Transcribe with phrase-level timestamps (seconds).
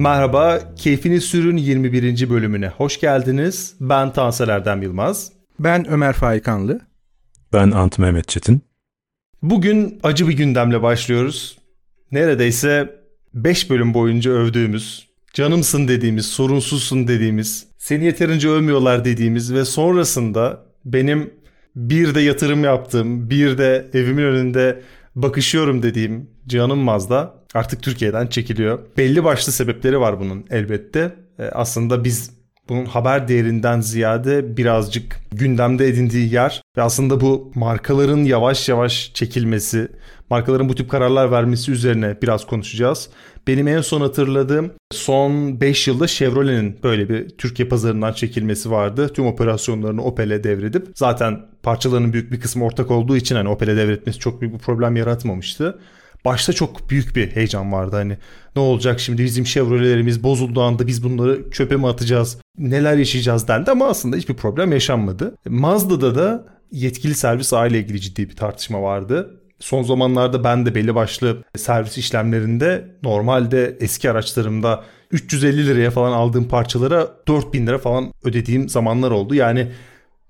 [0.00, 2.30] Merhaba, Keyfini Sürün 21.
[2.30, 3.74] bölümüne hoş geldiniz.
[3.80, 5.32] Ben Tansel Erdem Yılmaz.
[5.58, 6.80] Ben Ömer Faikanlı.
[7.52, 8.60] Ben Ant Mehmet Çetin.
[9.42, 11.58] Bugün acı bir gündemle başlıyoruz.
[12.12, 13.00] Neredeyse
[13.34, 21.34] 5 bölüm boyunca övdüğümüz, canımsın dediğimiz, sorunsuzsun dediğimiz, seni yeterince övmüyorlar dediğimiz ve sonrasında benim
[21.76, 24.82] bir de yatırım yaptığım, bir de evimin önünde
[25.14, 28.78] bakışıyorum dediğim Canım Mazda artık Türkiye'den çekiliyor.
[28.96, 31.14] Belli başlı sebepleri var bunun elbette.
[31.38, 32.30] E, aslında biz
[32.68, 39.88] bunun haber değerinden ziyade birazcık gündemde edindiği yer ve aslında bu markaların yavaş yavaş çekilmesi,
[40.30, 43.10] markaların bu tip kararlar vermesi üzerine biraz konuşacağız.
[43.46, 49.08] Benim en son hatırladığım son 5 yılda Chevrolet'in böyle bir Türkiye pazarından çekilmesi vardı.
[49.08, 54.18] Tüm operasyonlarını Opel'e devredip zaten parçalarının büyük bir kısmı ortak olduğu için hani Opel'e devretmesi
[54.18, 55.78] çok büyük bir problem yaratmamıştı
[56.24, 58.18] başta çok büyük bir heyecan vardı hani
[58.56, 63.70] ne olacak şimdi bizim Chevrolet'lerimiz bozulduğu anda biz bunları çöpe mi atacağız neler yaşayacağız dendi
[63.70, 65.34] ama aslında hiçbir problem yaşanmadı.
[65.48, 69.40] Mazda'da da yetkili servis aile ilgili ciddi bir tartışma vardı.
[69.58, 76.48] Son zamanlarda ben de belli başlı servis işlemlerinde normalde eski araçlarımda 350 liraya falan aldığım
[76.48, 79.34] parçalara 4000 lira falan ödediğim zamanlar oldu.
[79.34, 79.72] Yani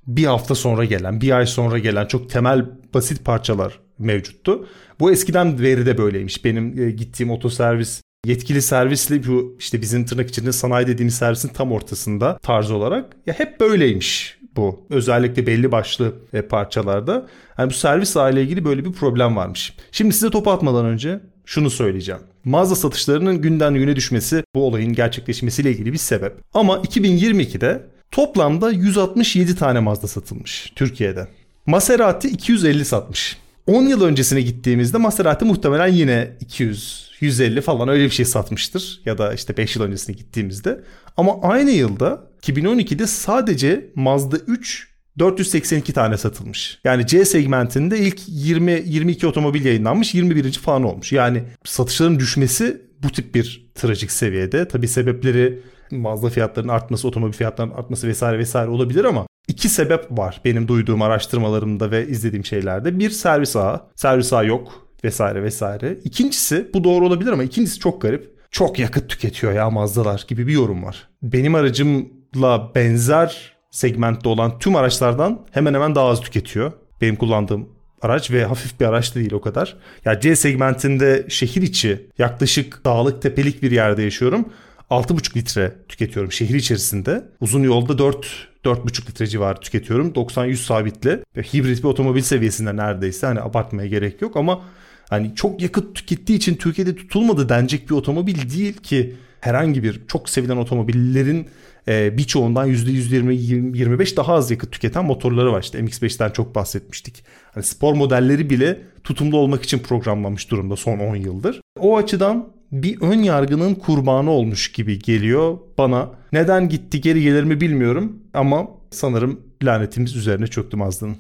[0.07, 4.67] bir hafta sonra gelen, bir ay sonra gelen çok temel basit parçalar mevcuttu.
[5.01, 6.45] Bu eskiden veri de böyleymiş.
[6.45, 11.73] Benim e, gittiğim otoservis yetkili servisle bu işte bizim tırnak içinde sanayi dediğimiz servisin tam
[11.73, 13.17] ortasında tarz olarak.
[13.27, 14.87] Ya hep böyleymiş bu.
[14.91, 17.27] Özellikle belli başlı e, parçalarda.
[17.59, 19.77] Yani bu servis aile ilgili böyle bir problem varmış.
[19.93, 22.21] Şimdi size topu atmadan önce şunu söyleyeceğim.
[22.45, 26.33] Mağaza satışlarının günden güne düşmesi bu olayın gerçekleşmesiyle ilgili bir sebep.
[26.55, 31.29] Ama 2022'de toplamda 167 tane Mazda satılmış Türkiye'de.
[31.67, 33.37] Maserati 250 satmış.
[33.67, 39.01] 10 yıl öncesine gittiğimizde Maserati muhtemelen yine 200, 150 falan öyle bir şey satmıştır.
[39.05, 40.81] Ya da işte 5 yıl öncesine gittiğimizde.
[41.17, 46.79] Ama aynı yılda 2012'de sadece Mazda 3 482 tane satılmış.
[46.85, 50.53] Yani C segmentinde ilk 20 22 otomobil yayınlanmış, 21.
[50.53, 51.13] falan olmuş.
[51.13, 54.69] Yani satışların düşmesi bu tip bir trajik seviyede.
[54.69, 60.41] Tabi sebepleri Mazda fiyatlarının artması, otomobil fiyatlarının artması vesaire vesaire olabilir ama iki sebep var
[60.45, 62.99] benim duyduğum araştırmalarımda ve izlediğim şeylerde.
[62.99, 65.99] Bir servis ağı, servis ağı yok vesaire vesaire.
[66.05, 68.41] İkincisi bu doğru olabilir ama ikincisi çok garip.
[68.51, 71.09] Çok yakıt tüketiyor ya Mazda'lar gibi bir yorum var.
[71.23, 76.73] Benim aracımla benzer segmentte olan tüm araçlardan hemen hemen daha az tüketiyor.
[77.01, 77.69] Benim kullandığım
[78.03, 79.77] araç ve hafif bir araç değil o kadar.
[80.05, 84.49] Ya C segmentinde şehir içi yaklaşık dağlık tepelik bir yerde yaşıyorum.
[84.91, 87.25] 6,5 litre tüketiyorum şehir içerisinde.
[87.41, 90.13] Uzun yolda 4 4,5 litre civarı tüketiyorum.
[90.13, 94.63] 90-100 sabitle ve hibrit bir otomobil seviyesinde neredeyse hani abartmaya gerek yok ama
[95.09, 100.29] hani çok yakıt tükettiği için Türkiye'de tutulmadı denecek bir otomobil değil ki herhangi bir çok
[100.29, 101.49] sevilen otomobillerin
[101.89, 105.63] e, birçoğundan %120-25 daha az yakıt tüketen motorları var.
[105.63, 107.25] İşte MX-5'ten çok bahsetmiştik.
[107.55, 111.61] Hani spor modelleri bile tutumlu olmak için programlanmış durumda son 10 yıldır.
[111.79, 116.09] O açıdan bir ön yargının kurbanı olmuş gibi geliyor bana.
[116.33, 121.17] Neden gitti geri gelir mi bilmiyorum ama sanırım lanetimiz üzerine çöktü Mazda'nın.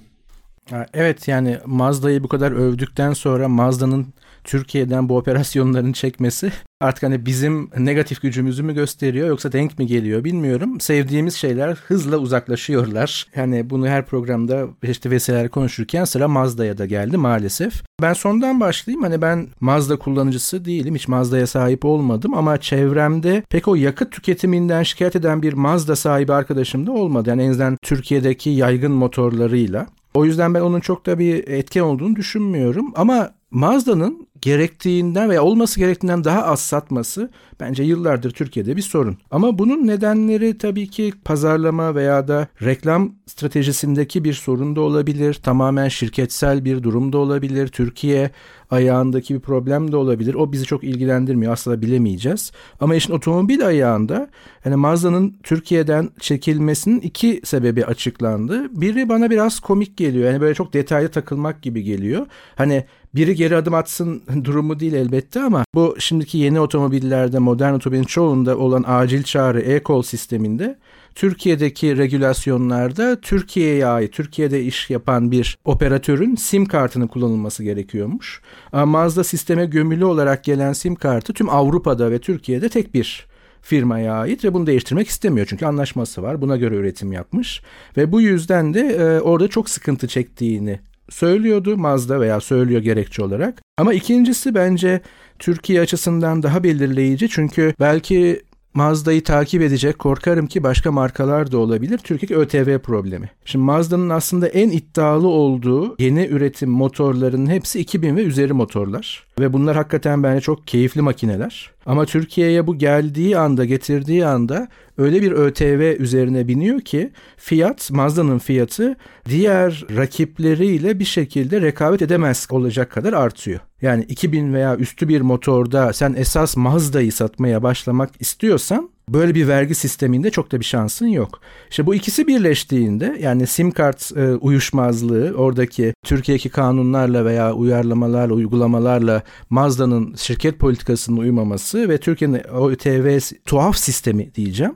[0.95, 4.07] Evet yani Mazda'yı bu kadar övdükten sonra Mazda'nın
[4.45, 10.25] Türkiye'den bu operasyonların çekmesi artık hani bizim negatif gücümüzü mü gösteriyor yoksa denk mi geliyor
[10.25, 10.81] bilmiyorum.
[10.81, 13.27] Sevdiğimiz şeyler hızla uzaklaşıyorlar.
[13.37, 17.83] Yani bunu her programda işte vesaireler konuşurken sıra Mazda'ya da geldi maalesef.
[18.03, 19.03] Ben sondan başlayayım.
[19.03, 20.95] Hani ben Mazda kullanıcısı değilim.
[20.95, 26.33] Hiç Mazda'ya sahip olmadım ama çevremde pek o yakıt tüketiminden şikayet eden bir Mazda sahibi
[26.33, 27.29] arkadaşım da olmadı.
[27.29, 29.87] Yani en azından Türkiye'deki yaygın motorlarıyla.
[30.15, 32.93] O yüzden ben onun çok da bir etken olduğunu düşünmüyorum.
[32.97, 39.19] Ama Mazda'nın gerektiğinden veya olması gerektiğinden daha az satması bence yıllardır Türkiye'de bir sorun.
[39.31, 45.35] Ama bunun nedenleri tabii ki pazarlama veya da reklam stratejisindeki bir sorun da olabilir.
[45.35, 47.69] Tamamen şirketsel bir durum da olabilir.
[47.69, 48.31] Türkiye
[48.71, 50.35] ayağındaki bir problem de olabilir.
[50.35, 51.53] O bizi çok ilgilendirmiyor.
[51.53, 52.53] Asla bilemeyeceğiz.
[52.81, 54.31] Ama işin otomobil ayağında
[54.65, 58.81] yani Mazda'nın Türkiye'den çekilmesinin iki sebebi açıklandı.
[58.81, 60.31] Biri bana biraz komik geliyor.
[60.31, 62.27] Yani böyle çok detaylı takılmak gibi geliyor.
[62.55, 62.85] Hani
[63.15, 68.59] biri geri adım atsın durumu değil elbette ama bu şimdiki yeni otomobillerde modern otomobilin çoğunda
[68.59, 70.79] olan acil çağrı e-call sisteminde
[71.15, 78.41] Türkiye'deki regülasyonlarda Türkiye'ye ait, Türkiye'de iş yapan bir operatörün sim kartının kullanılması gerekiyormuş.
[78.73, 83.27] Mazda sisteme gömülü olarak gelen sim kartı tüm Avrupa'da ve Türkiye'de tek bir
[83.63, 85.47] firmaya ait ve bunu değiştirmek istemiyor.
[85.51, 86.41] Çünkü anlaşması var.
[86.41, 87.63] Buna göre üretim yapmış.
[87.97, 93.63] Ve bu yüzden de e, orada çok sıkıntı çektiğini söylüyordu Mazda veya söylüyor gerekçe olarak.
[93.79, 95.01] Ama ikincisi bence
[95.39, 98.43] Türkiye açısından daha belirleyici çünkü belki
[98.75, 101.99] Mazda'yı takip edecek korkarım ki başka markalar da olabilir.
[101.99, 103.31] Türkiye ÖTV problemi.
[103.45, 109.27] Şimdi Mazda'nın aslında en iddialı olduğu yeni üretim motorlarının hepsi 2000 ve üzeri motorlar.
[109.41, 111.71] Ve bunlar hakikaten bence çok keyifli makineler.
[111.87, 118.39] Ama Türkiye'ye bu geldiği anda, getirdiği anda öyle bir ÖTV üzerine biniyor ki fiyat, Mazda'nın
[118.39, 118.97] fiyatı
[119.29, 123.61] diğer rakipleriyle bir şekilde rekabet edemez olacak kadar artıyor.
[123.83, 129.75] Yani 2000 veya üstü bir motorda sen esas Mazda'yı satmaya başlamak istiyorsan böyle bir vergi
[129.75, 131.41] sisteminde çok da bir şansın yok.
[131.71, 139.23] İşte bu ikisi birleştiğinde yani sim kart e, uyuşmazlığı oradaki Türkiye'deki kanunlarla veya uyarlamalarla, uygulamalarla
[139.51, 144.75] Mazda'nın şirket politikasının uymaması ve Türkiye'nin ÖTV tuhaf sistemi diyeceğim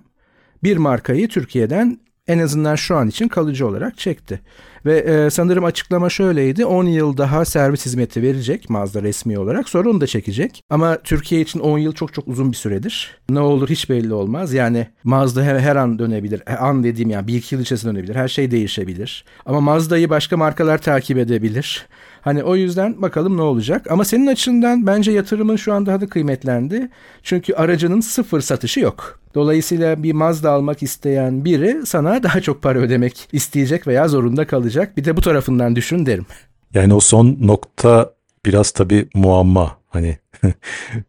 [0.62, 1.98] bir markayı Türkiye'den
[2.28, 4.40] en azından şu an için kalıcı olarak çekti.
[4.86, 6.66] Ve e, sanırım açıklama şöyleydi.
[6.66, 9.68] 10 yıl daha servis hizmeti verecek Mazda resmi olarak.
[9.68, 10.62] Sonra onu da çekecek.
[10.70, 13.18] Ama Türkiye için 10 yıl çok çok uzun bir süredir.
[13.28, 14.52] Ne olur hiç belli olmaz.
[14.52, 16.42] Yani Mazda her, her an dönebilir.
[16.60, 18.14] An dediğim yani bir iki yıl içerisinde dönebilir.
[18.14, 19.24] Her şey değişebilir.
[19.46, 21.86] Ama Mazda'yı başka markalar takip edebilir.
[22.24, 23.90] Hani o yüzden bakalım ne olacak.
[23.90, 26.88] Ama senin açından bence yatırımın şu an daha da kıymetlendi.
[27.22, 29.20] Çünkü aracının sıfır satışı yok.
[29.34, 34.96] Dolayısıyla bir Mazda almak isteyen biri sana daha çok para ödemek isteyecek veya zorunda kalacak.
[34.96, 36.26] Bir de bu tarafından düşün derim.
[36.74, 38.14] Yani o son nokta
[38.46, 39.76] biraz tabii muamma.
[39.94, 40.18] Hani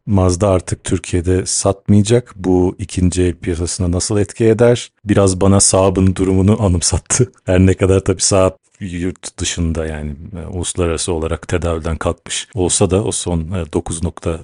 [0.06, 2.34] Mazda artık Türkiye'de satmayacak.
[2.36, 4.92] Bu ikinci el piyasasına nasıl etki eder?
[5.06, 7.32] Biraz bana Saab'ın durumunu anımsattı.
[7.46, 13.04] Her ne kadar tabii Saab yurt dışında yani e, uluslararası olarak tedaviden kalkmış olsa da
[13.04, 14.40] o son 9 e, nokta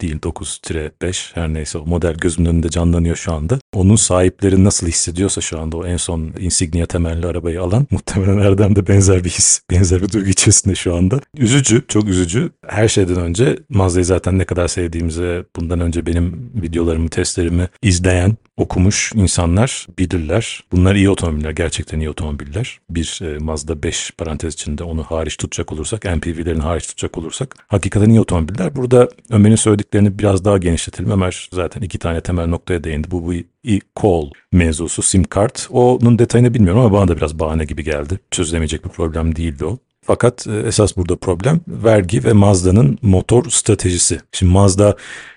[0.00, 3.58] değil 9-5 her neyse o model gözümün önünde canlanıyor şu anda.
[3.74, 8.76] Onun sahipleri nasıl hissediyorsa şu anda o en son Insignia temelli arabayı alan muhtemelen Erdem
[8.76, 11.20] de benzer bir his, benzer bir duygu içerisinde şu anda.
[11.36, 12.50] Üzücü, çok üzücü.
[12.66, 19.12] Her şeyden önce Mazda'yı zaten ne kadar sevdiğimizi bundan önce benim videolarımı, testlerimi izleyen okumuş
[19.14, 20.64] insanlar bilirler.
[20.72, 22.80] Bunlar iyi otomobiller, gerçekten iyi otomobiller.
[22.90, 28.10] Bir e, Mazda 5 parantez içinde onu hariç tutacak olursak, MPV'lerini hariç tutacak olursak hakikaten
[28.10, 28.76] iyi otomobiller.
[28.76, 29.08] Burada
[29.50, 31.10] Ömer'in söylediklerini biraz daha genişletelim.
[31.10, 33.10] Ömer zaten iki tane temel noktaya değindi.
[33.10, 35.68] Bu, bu e-call mevzusu, sim kart.
[35.70, 38.18] Onun detayını bilmiyorum ama bana da biraz bahane gibi geldi.
[38.30, 39.78] Çözülemeyecek bir problem değildi o.
[40.02, 44.20] Fakat e, esas burada problem vergi ve Mazda'nın motor stratejisi.
[44.32, 44.96] Şimdi Mazda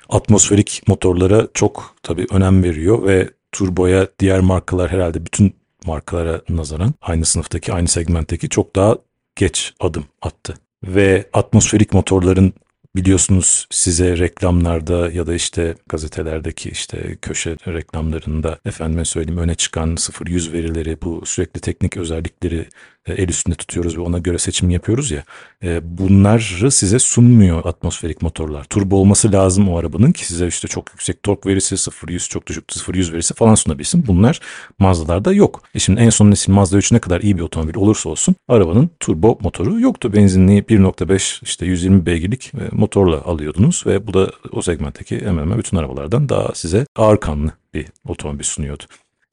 [0.09, 5.53] atmosferik motorlara çok tabii önem veriyor ve turboya diğer markalar herhalde bütün
[5.85, 8.97] markalara nazaran aynı sınıftaki aynı segmentteki çok daha
[9.35, 10.53] geç adım attı.
[10.83, 12.53] Ve atmosferik motorların
[12.95, 20.53] biliyorsunuz size reklamlarda ya da işte gazetelerdeki işte köşe reklamlarında efendime söyleyeyim öne çıkan 0-100
[20.53, 22.67] verileri bu sürekli teknik özellikleri
[23.07, 25.23] el üstünde tutuyoruz ve ona göre seçim yapıyoruz ya.
[25.63, 28.63] E, bunları size sunmuyor atmosferik motorlar.
[28.63, 32.69] Turbo olması lazım o arabanın ki size işte çok yüksek tork verisi, 0-100 çok düşük
[32.69, 34.07] 0-100 verisi falan sunabilsin.
[34.07, 34.39] Bunlar
[34.79, 35.61] Mazda'larda yok.
[35.75, 38.89] E şimdi en son nesil Mazda 3 ne kadar iyi bir otomobil olursa olsun arabanın
[38.99, 40.13] turbo motoru yoktu.
[40.13, 45.77] Benzinli 1.5 işte 120 beygirlik motorla alıyordunuz ve bu da o segmentteki hemen hemen bütün
[45.77, 48.83] arabalardan daha size ağır kanlı bir otomobil sunuyordu.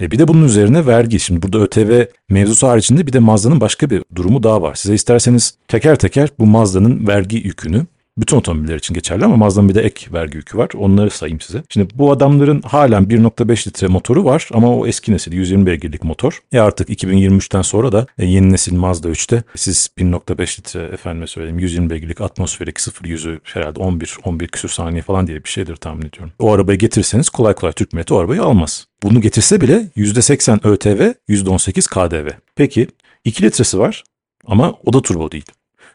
[0.00, 1.20] E bir de bunun üzerine vergi.
[1.20, 4.74] Şimdi burada ÖTV mevzusu haricinde bir de Mazda'nın başka bir durumu daha var.
[4.74, 7.86] Size isterseniz teker teker bu Mazda'nın vergi yükünü
[8.20, 10.68] bütün otomobiller için geçerli ama Mazda'nın bir de ek vergi yükü var.
[10.78, 11.62] Onları sayayım size.
[11.68, 16.42] Şimdi bu adamların halen 1.5 litre motoru var ama o eski nesil 120 beygirlik motor.
[16.52, 21.58] E artık 2023'ten sonra da e, yeni nesil Mazda 3'te siz 1.5 litre efendime söyleyeyim
[21.58, 26.32] 120 beygirlik atmosferik 0-100'ü herhalde 11 11 küsur saniye falan diye bir şeydir tahmin ediyorum.
[26.38, 28.86] O arabayı getirirseniz kolay kolay Türk milleti o arabayı almaz.
[29.02, 32.30] Bunu getirse bile %80 ÖTV, %18 KDV.
[32.56, 32.88] Peki
[33.24, 34.04] 2 litresi var
[34.46, 35.44] ama o da turbo değil.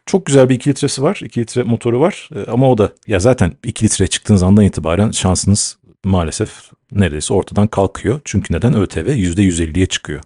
[0.05, 1.19] Çok güzel bir 2 litresi var.
[1.23, 2.29] 2 litre motoru var.
[2.35, 7.67] E, ama o da ya zaten 2 litreye çıktığınız andan itibaren şansınız maalesef neredeyse ortadan
[7.67, 8.21] kalkıyor.
[8.25, 8.73] Çünkü neden?
[8.73, 10.21] ÖTV %150'ye çıkıyor.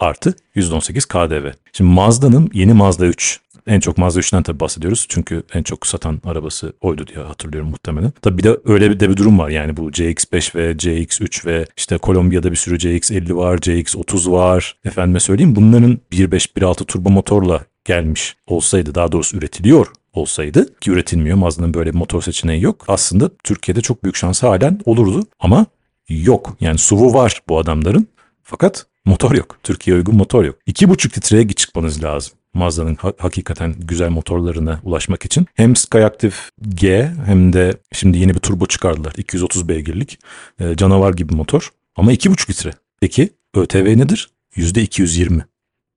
[0.00, 1.52] Artı %18 KDV.
[1.72, 5.06] Şimdi Mazda'nın yeni Mazda 3 en çok Mazda 3'ten tabii bahsediyoruz.
[5.08, 8.12] Çünkü en çok satan arabası oydu diye hatırlıyorum muhtemelen.
[8.22, 9.48] Tabii bir de öyle bir de bir durum var.
[9.48, 14.76] Yani bu CX-5 ve CX-3 ve işte Kolombiya'da bir sürü CX-50 var, CX-30 var.
[14.84, 21.36] Efendime söyleyeyim bunların 1.5, 1.6 turbo motorla gelmiş olsaydı daha doğrusu üretiliyor olsaydı ki üretilmiyor
[21.36, 22.84] Mazda'nın böyle bir motor seçeneği yok.
[22.88, 25.66] Aslında Türkiye'de çok büyük şansı halen olurdu ama
[26.08, 26.56] yok.
[26.60, 28.08] Yani SUV'u var bu adamların
[28.42, 29.58] fakat motor yok.
[29.62, 30.56] Türkiye uygun motor yok.
[30.66, 32.32] 2,5 litreye çıkmanız lazım.
[32.54, 35.46] Mazda'nın ha- hakikaten güzel motorlarına ulaşmak için.
[35.54, 36.32] Hem Skyactiv
[36.68, 39.12] G hem de şimdi yeni bir turbo çıkardılar.
[39.16, 40.18] 230 beygirlik
[40.60, 42.70] e, canavar gibi motor ama 2,5 litre.
[43.00, 44.30] Peki ÖTV nedir?
[44.56, 45.42] %220.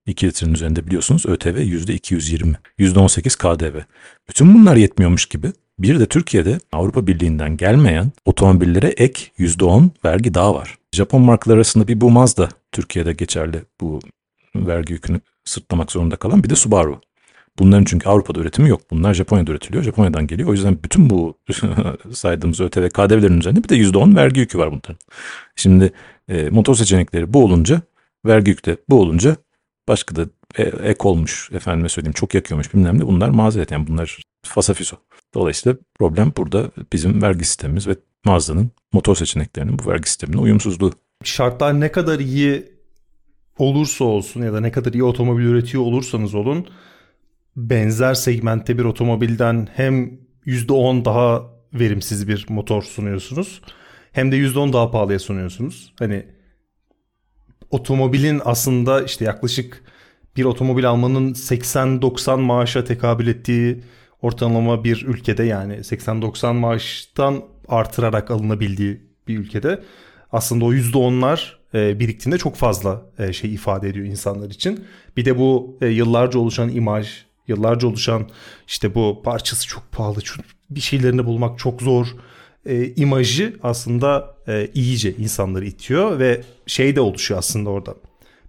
[0.05, 3.77] 2 litrenin üzerinde biliyorsunuz ÖTV %220, %18 KDV.
[4.29, 10.55] Bütün bunlar yetmiyormuş gibi bir de Türkiye'de Avrupa Birliği'nden gelmeyen otomobillere ek %10 vergi daha
[10.55, 10.77] var.
[10.91, 13.99] Japon markalar arasında bir bu Mazda Türkiye'de geçerli bu
[14.55, 17.01] vergi yükünü sırtlamak zorunda kalan bir de Subaru.
[17.59, 18.81] Bunların çünkü Avrupa'da üretimi yok.
[18.91, 19.83] Bunlar Japonya'da üretiliyor.
[19.83, 20.49] Japonya'dan geliyor.
[20.49, 21.37] O yüzden bütün bu
[22.13, 24.97] saydığımız ÖTV KDV'lerin üzerinde bir de %10 vergi yükü var bunların.
[25.55, 25.91] Şimdi
[26.29, 27.81] e, motor seçenekleri bu olunca
[28.25, 29.35] vergi yükü de bu olunca
[29.87, 30.25] başka da
[30.57, 34.97] e, ek olmuş efendime söyleyeyim çok yakıyormuş bilmem ne bunlar mazeret yani bunlar fasafiso.
[35.33, 37.95] Dolayısıyla problem burada bizim vergi sistemimiz ve
[38.25, 40.91] Mazda'nın motor seçeneklerinin bu vergi sistemine uyumsuzluğu.
[41.23, 42.71] Şartlar ne kadar iyi
[43.57, 46.67] olursa olsun ya da ne kadar iyi otomobil üretiyor olursanız olun
[47.55, 53.61] benzer segmentte bir otomobilden hem %10 daha verimsiz bir motor sunuyorsunuz
[54.11, 55.93] hem de %10 daha pahalıya sunuyorsunuz.
[55.99, 56.25] Hani
[57.71, 59.83] otomobilin aslında işte yaklaşık
[60.37, 63.83] bir otomobil almanın 80-90 maaşa tekabül ettiği
[64.21, 69.83] ortalama bir ülkede yani 80-90 maaştan artırarak alınabildiği bir ülkede
[70.31, 74.85] aslında o %10'lar e, biriktiğinde çok fazla e, şey ifade ediyor insanlar için.
[75.17, 78.29] Bir de bu e, yıllarca oluşan imaj, yıllarca oluşan
[78.67, 80.19] işte bu parçası çok pahalı,
[80.69, 82.07] bir şeylerini bulmak çok zor
[82.65, 87.95] e, imajı aslında e, iyice insanları itiyor ve şey de oluşuyor aslında orada.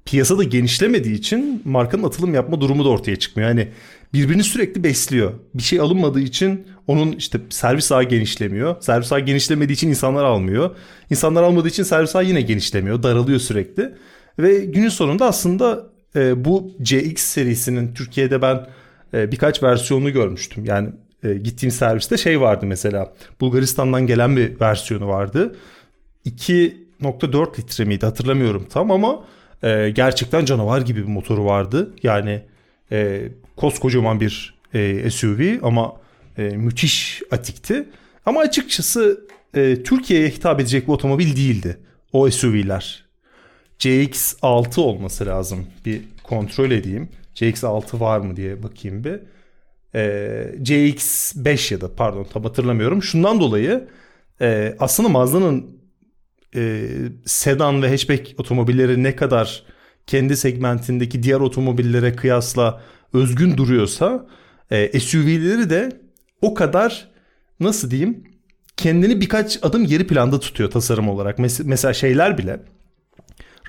[0.05, 3.49] Piyasada genişlemediği için markanın atılım yapma durumu da ortaya çıkmıyor.
[3.49, 3.69] Yani
[4.15, 5.33] birbirini sürekli besliyor.
[5.55, 8.81] Bir şey alınmadığı için onun işte servis ağı genişlemiyor.
[8.81, 10.77] Servis ağı genişlemediği için insanlar almıyor.
[11.11, 13.03] İnsanlar almadığı için servis ağı yine genişlemiyor.
[13.03, 13.95] Daralıyor sürekli.
[14.39, 18.67] Ve günün sonunda aslında e, bu CX serisinin Türkiye'de ben
[19.15, 20.65] e, birkaç versiyonunu görmüştüm.
[20.65, 20.89] Yani
[21.25, 23.13] e, gittiğim serviste şey vardı mesela.
[23.41, 25.57] Bulgaristan'dan gelen bir versiyonu vardı.
[26.27, 29.25] 2.4 litre miydi hatırlamıyorum tam ama
[29.63, 31.95] e, gerçekten canavar gibi bir motoru vardı.
[32.03, 32.43] Yani
[32.93, 35.97] e, koskocaman bir e, SUV ama
[36.39, 37.89] e, müthiş atikti.
[38.27, 41.79] Ama açıkçası e, Türkiye'ye hitap edecek bir otomobil değildi
[42.13, 43.05] o SUV'ler.
[43.79, 45.67] CX-6 olması lazım.
[45.87, 47.09] Bir kontrol edeyim.
[47.35, 49.21] CX-6 var mı diye bakayım bir.
[49.95, 53.03] Ee, CX-5 ya da pardon tam hatırlamıyorum.
[53.03, 53.89] Şundan dolayı
[54.41, 55.77] e, aslında Mazda'nın
[56.57, 56.89] e,
[57.27, 59.63] sedan ve hatchback otomobilleri ne kadar
[60.07, 62.83] kendi segmentindeki diğer otomobillere kıyasla
[63.15, 64.27] özgün duruyorsa
[64.71, 66.01] e, SUV'leri de
[66.41, 67.09] o kadar
[67.61, 68.25] nasıl diyeyim
[68.77, 71.39] kendini birkaç adım geri planda tutuyor tasarım olarak.
[71.39, 72.61] Mes- mesela şeyler bile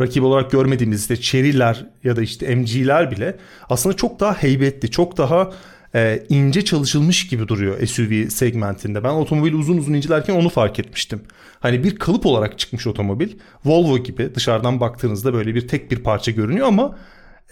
[0.02, 3.38] rakip olarak görmediğimiz işte Chery'ler ya da işte MG'ler bile
[3.70, 5.52] aslında çok daha heybetli, çok daha
[5.96, 9.04] e, ince çalışılmış gibi duruyor SUV segmentinde.
[9.04, 11.22] Ben otomobili uzun uzun incelerken onu fark etmiştim.
[11.60, 13.30] Hani bir kalıp olarak çıkmış otomobil.
[13.66, 16.98] Volvo gibi dışarıdan baktığınızda böyle bir tek bir parça görünüyor ama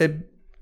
[0.01, 0.12] e,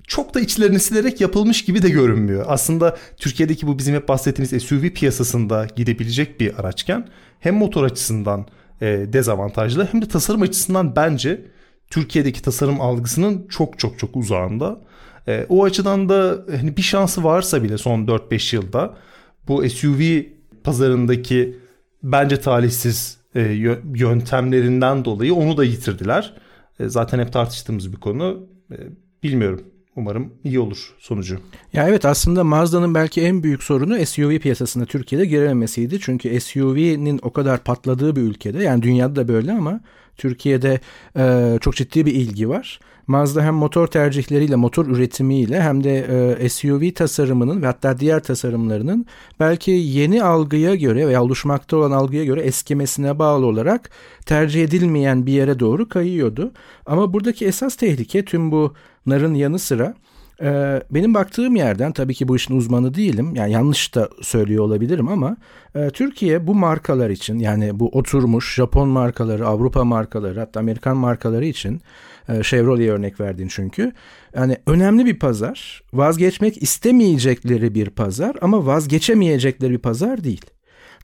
[0.07, 2.45] çok da içlerini silerek yapılmış gibi de görünmüyor.
[2.47, 7.07] Aslında Türkiye'deki bu bizim hep bahsettiğimiz SUV piyasasında gidebilecek bir araçken
[7.39, 8.45] hem motor açısından
[8.81, 11.41] e, dezavantajlı hem de tasarım açısından bence
[11.89, 14.79] Türkiye'deki tasarım algısının çok çok çok uzağında.
[15.29, 18.97] E, o açıdan da hani bir şansı varsa bile son 4-5 yılda
[19.47, 20.21] bu SUV
[20.63, 21.55] pazarındaki
[22.03, 23.41] bence talihsiz e,
[23.95, 26.33] yöntemlerinden dolayı onu da yitirdiler.
[26.79, 28.47] E, zaten hep tartıştığımız bir konu.
[28.71, 28.77] E,
[29.23, 29.63] bilmiyorum.
[29.95, 31.39] Umarım iyi olur sonucu.
[31.73, 35.99] Ya evet aslında Mazda'nın belki en büyük sorunu SUV piyasasında Türkiye'de girememesiydi.
[35.99, 39.81] Çünkü SUV'nin o kadar patladığı bir ülkede yani dünyada da böyle ama
[40.17, 40.79] Türkiye'de
[41.17, 42.79] e, çok ciddi bir ilgi var.
[43.09, 45.97] Mazda hem motor tercihleriyle, motor üretimiyle hem de
[46.39, 49.05] e, SUV tasarımının ve hatta diğer tasarımlarının
[49.39, 53.89] belki yeni algıya göre veya oluşmakta olan algıya göre eskimesine bağlı olarak
[54.25, 56.51] tercih edilmeyen bir yere doğru kayıyordu.
[56.85, 59.95] Ama buradaki esas tehlike tüm bunların yanı sıra
[60.41, 63.35] ee, benim baktığım yerden tabii ki bu işin uzmanı değilim.
[63.35, 65.37] Yani yanlış da söylüyor olabilirim ama
[65.75, 71.45] e, Türkiye bu markalar için yani bu oturmuş Japon markaları, Avrupa markaları hatta Amerikan markaları
[71.45, 71.81] için e,
[72.43, 73.91] Chevrolet'e örnek verdin çünkü.
[74.35, 75.83] Yani önemli bir pazar.
[75.93, 80.45] Vazgeçmek istemeyecekleri bir pazar ama vazgeçemeyecekleri bir pazar değil.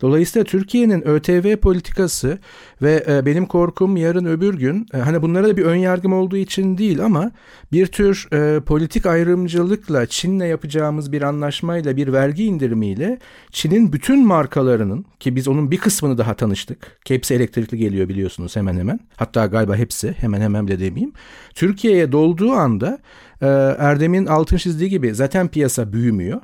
[0.01, 2.37] Dolayısıyla Türkiye'nin ÖTV politikası
[2.81, 6.37] ve e, benim korkum yarın öbür gün e, hani bunlara da bir ön yargım olduğu
[6.37, 7.31] için değil ama
[7.71, 13.19] bir tür e, politik ayrımcılıkla Çin'le yapacağımız bir anlaşmayla bir vergi indirimiyle
[13.51, 16.99] Çin'in bütün markalarının ki biz onun bir kısmını daha tanıştık.
[17.07, 18.99] Hepsi elektrikli geliyor biliyorsunuz hemen hemen.
[19.15, 21.13] Hatta galiba hepsi hemen hemen bile demeyeyim.
[21.55, 22.99] Türkiye'ye dolduğu anda
[23.41, 26.41] Erdem'in altın çizdiği gibi zaten piyasa büyümüyor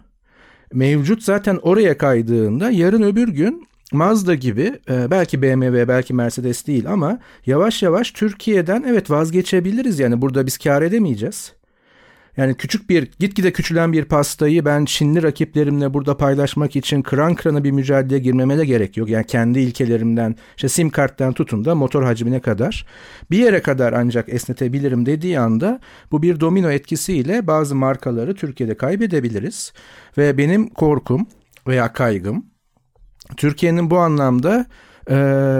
[0.73, 6.91] mevcut zaten oraya kaydığında yarın öbür gün Mazda gibi e, belki BMW belki Mercedes değil
[6.91, 11.53] ama yavaş yavaş Türkiye'den evet vazgeçebiliriz yani burada biz kar edemeyeceğiz.
[12.37, 17.63] Yani küçük bir, gitgide küçülen bir pastayı ben Çinli rakiplerimle burada paylaşmak için kıran kırana
[17.63, 19.09] bir mücadeleye girmeme de gerek yok.
[19.09, 22.85] Yani kendi ilkelerimden, işte sim karttan tutun da motor hacmine kadar
[23.31, 25.79] bir yere kadar ancak esnetebilirim dediği anda
[26.11, 29.73] bu bir domino etkisiyle bazı markaları Türkiye'de kaybedebiliriz.
[30.17, 31.27] Ve benim korkum
[31.67, 32.45] veya kaygım
[33.37, 34.65] Türkiye'nin bu anlamda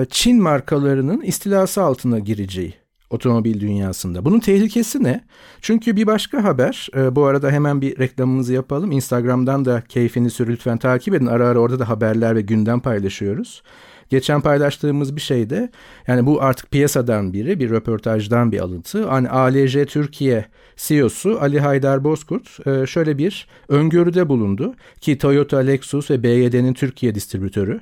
[0.10, 2.81] Çin markalarının istilası altına gireceği
[3.12, 4.26] otomobil dünyasında.
[4.26, 5.24] Bunun tehlikesi ne?
[5.62, 8.92] Çünkü bir başka haber, e, bu arada hemen bir reklamımızı yapalım.
[8.92, 11.26] Instagram'dan da keyfini sür lütfen takip edin.
[11.26, 13.64] Ara ara orada da haberler ve gündem paylaşıyoruz.
[14.10, 15.70] Geçen paylaştığımız bir şey de
[16.08, 19.08] yani bu artık piyasadan biri bir röportajdan bir alıntı.
[19.08, 20.46] Hani ALJ Türkiye
[20.78, 27.16] CEO'su Ali Haydar Bozkurt e, şöyle bir öngörüde bulundu ki Toyota, Lexus ve BYD'nin Türkiye
[27.16, 27.82] distribütörü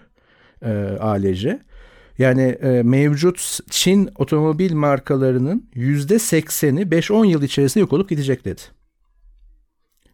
[0.66, 1.48] e, ALJ.
[2.20, 8.62] Yani e, mevcut Çin otomobil markalarının %80'i 5-10 yıl içerisinde yok olup gidecek dedi.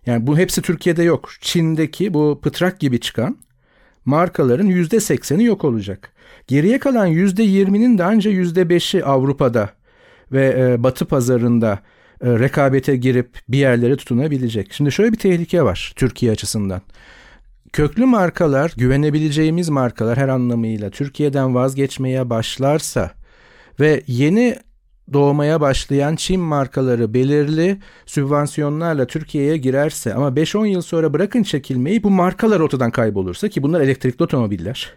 [0.05, 1.29] Yani bu hepsi Türkiye'de yok.
[1.41, 3.37] Çin'deki bu pıtrak gibi çıkan
[4.05, 6.13] markaların %80'i yok olacak.
[6.47, 9.69] Geriye kalan %20'nin de anca %5'i Avrupa'da
[10.31, 11.79] ve e, Batı pazarında
[12.21, 14.73] e, rekabete girip bir yerlere tutunabilecek.
[14.73, 16.81] Şimdi şöyle bir tehlike var Türkiye açısından.
[17.75, 23.11] Köklü markalar, güvenebileceğimiz markalar her anlamıyla Türkiye'den vazgeçmeye başlarsa
[23.79, 24.55] ve yeni
[25.13, 32.09] doğmaya başlayan Çin markaları belirli sübvansiyonlarla Türkiye'ye girerse ama 5-10 yıl sonra bırakın çekilmeyi bu
[32.09, 34.93] markalar ortadan kaybolursa ki bunlar elektrikli otomobiller.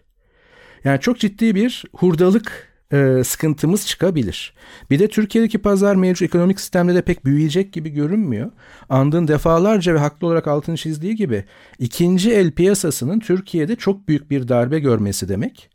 [0.84, 4.54] Yani çok ciddi bir hurdalık e, sıkıntımız çıkabilir.
[4.90, 8.50] Bir de Türkiye'deki pazar mevcut ekonomik sistemde de pek büyüyecek gibi görünmüyor.
[8.88, 11.44] Andın defalarca ve haklı olarak altını çizdiği gibi
[11.78, 15.70] ikinci el piyasasının Türkiye'de çok büyük bir darbe görmesi demek.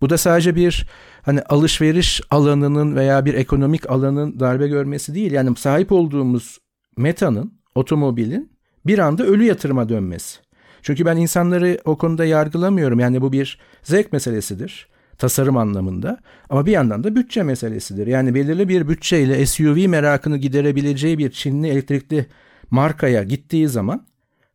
[0.00, 0.88] Bu da sadece bir
[1.22, 5.32] hani alışveriş alanının veya bir ekonomik alanın darbe görmesi değil.
[5.32, 6.58] Yani sahip olduğumuz
[6.96, 8.52] metanın, otomobilin
[8.86, 10.38] bir anda ölü yatırıma dönmesi.
[10.82, 13.00] Çünkü ben insanları o konuda yargılamıyorum.
[13.00, 14.88] Yani bu bir zevk meselesidir
[15.18, 16.18] tasarım anlamında.
[16.50, 18.06] Ama bir yandan da bütçe meselesidir.
[18.06, 22.26] Yani belirli bir bütçeyle SUV merakını giderebileceği bir Çinli elektrikli
[22.70, 24.06] markaya gittiği zaman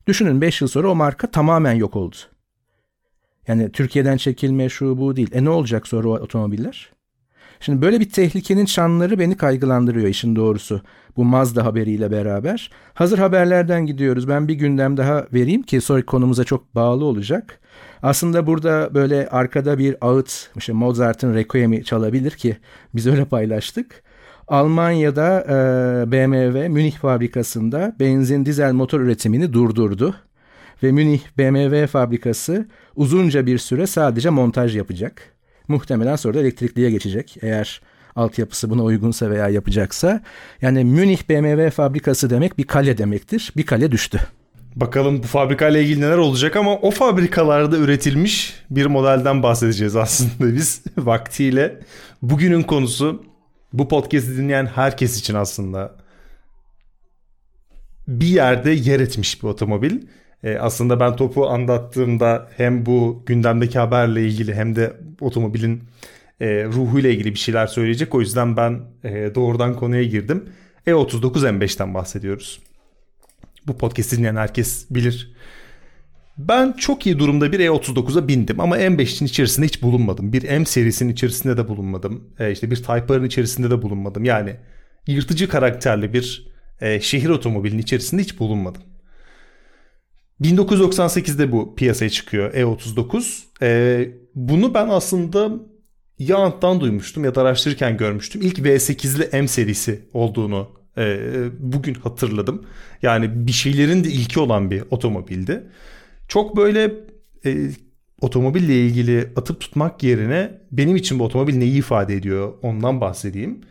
[0.08, 2.16] düşünün 5 yıl sonra o marka tamamen yok oldu.
[3.48, 5.30] Yani Türkiye'den çekilme şu bu değil.
[5.34, 6.92] E ne olacak sonra o otomobiller?
[7.60, 10.82] Şimdi böyle bir tehlikenin şanları beni kaygılandırıyor işin doğrusu.
[11.18, 12.72] Bu Mazda haberiyle beraber.
[12.94, 14.28] Hazır haberlerden gidiyoruz.
[14.28, 17.61] Ben bir gündem daha vereyim ki sonraki konumuza çok bağlı olacak.
[18.04, 22.58] Aslında burada böyle arkada bir ağıt, işte Mozart'ın Requiem'i çalabilir ki
[22.96, 24.04] biz öyle paylaştık.
[24.48, 30.16] Almanya'da e, BMW Münih fabrikasında benzin dizel motor üretimini durdurdu.
[30.84, 35.22] Ve Münih BMW fabrikası uzunca bir süre sadece montaj yapacak.
[35.68, 37.82] Muhtemelen sonra da elektrikliye geçecek eğer
[38.16, 40.22] altyapısı buna uygunsa veya yapacaksa.
[40.62, 43.54] Yani Münih BMW fabrikası demek bir kale demektir.
[43.58, 44.20] Bir kale düştü.
[44.76, 50.84] Bakalım bu fabrikayla ilgili neler olacak ama o fabrikalarda üretilmiş bir modelden bahsedeceğiz aslında biz
[50.98, 51.80] vaktiyle.
[52.22, 53.24] Bugünün konusu
[53.74, 55.96] bu podcast'i dinleyen herkes için aslında
[58.08, 60.02] bir yerde yer etmiş bir otomobil.
[60.44, 65.84] Ee, aslında ben topu anlattığımda hem bu gündemdeki haberle ilgili hem de otomobilin
[66.42, 68.16] e, ruhuyla ilgili bir şeyler söyleyecek.
[68.16, 70.46] O yüzden ben e, doğrudan konuya girdim.
[70.88, 72.60] E39 M5'ten bahsediyoruz.
[73.68, 75.36] Bu podcast dinleyen herkes bilir.
[76.38, 80.34] Ben çok iyi durumda bir E39'a bindim ama M5'in içerisinde hiç bulunmadım.
[80.34, 82.34] Bir M serisinin içerisinde de bulunmadım.
[82.40, 84.26] E işte bir Type R'ın içerisinde de bulunmadım.
[84.26, 84.56] Yani
[85.08, 88.82] yırtıcı karakterli bir e, şehir otomobilinin içerisinde hiç bulunmadım.
[90.42, 93.44] 1998'de bu piyasaya çıkıyor E39.
[93.62, 95.52] E, bunu ben aslında
[96.20, 98.42] ya anttan duymuştum ya da araştırırken görmüştüm.
[98.42, 101.18] İlk V8'li M serisi olduğunu e,
[101.60, 102.66] bugün hatırladım.
[103.02, 105.64] Yani bir şeylerin de ilki olan bir otomobildi.
[106.28, 106.94] Çok böyle
[107.46, 107.72] e,
[108.22, 113.62] otomobille ilgili atıp tutmak yerine benim için bu otomobil neyi ifade ediyor ondan bahsedeyim.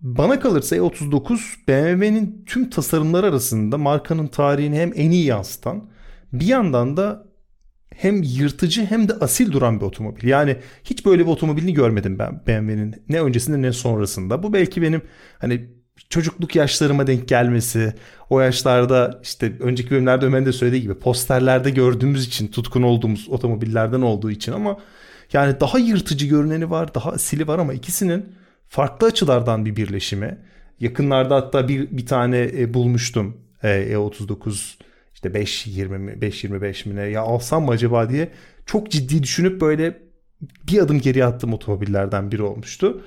[0.00, 5.90] Bana kalırsa E39 BMW'nin tüm tasarımlar arasında markanın tarihini hem en iyi yansıtan
[6.32, 7.26] bir yandan da
[7.94, 10.28] hem yırtıcı hem de asil duran bir otomobil.
[10.28, 14.42] Yani hiç böyle bir otomobilini görmedim ben BMW'nin ne öncesinde ne sonrasında.
[14.42, 15.02] Bu belki benim
[15.38, 15.73] hani
[16.08, 17.94] çocukluk yaşlarıma denk gelmesi,
[18.30, 24.00] o yaşlarda işte önceki bölümlerde Ömer'in de söylediği gibi posterlerde gördüğümüz için, tutkun olduğumuz otomobillerden
[24.00, 24.78] olduğu için ama
[25.32, 28.32] yani daha yırtıcı görüneni var, daha asili var ama ikisinin
[28.68, 30.38] farklı açılardan bir birleşimi.
[30.80, 34.74] Yakınlarda hatta bir, bir tane e, bulmuştum e, E39
[35.14, 38.28] işte 520 mi 525 mi ne ya alsam mı acaba diye
[38.66, 39.98] çok ciddi düşünüp böyle
[40.68, 43.04] bir adım geri attığım otomobillerden biri olmuştu.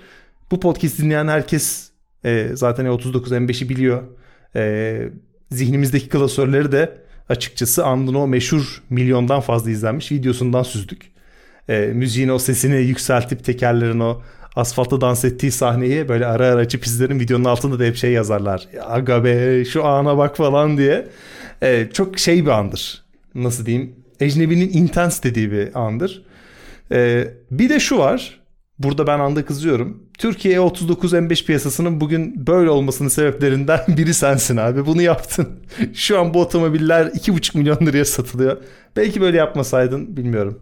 [0.52, 1.87] Bu podcast dinleyen herkes
[2.26, 4.04] e, zaten E39 M5'i biliyor.
[4.56, 5.10] E,
[5.52, 6.98] zihnimizdeki klasörleri de
[7.30, 11.12] açıkçası andın o meşhur milyondan fazla izlenmiş videosundan süzdük.
[11.70, 14.22] E, müziğin o sesini yükseltip tekerlerin o
[14.56, 17.20] asfaltta dans ettiği sahneyi böyle ara ara açıp izlerim.
[17.20, 18.68] Videonun altında da hep şey yazarlar.
[18.86, 21.08] Aga be şu ana bak falan diye.
[21.62, 23.04] E, çok şey bir andır.
[23.36, 23.96] Nasıl diyeyim?
[24.20, 26.24] Ecnebi'nin intense dediği bir andır.
[26.92, 28.37] E, bir de şu var.
[28.80, 30.04] Burada ben anda kızıyorum.
[30.18, 34.86] Türkiye 39 M5 piyasasının bugün böyle olmasının sebeplerinden biri sensin abi.
[34.86, 35.50] Bunu yaptın.
[35.94, 38.58] Şu an bu otomobiller 2,5 milyon liraya satılıyor.
[38.96, 40.60] Belki böyle yapmasaydın bilmiyorum.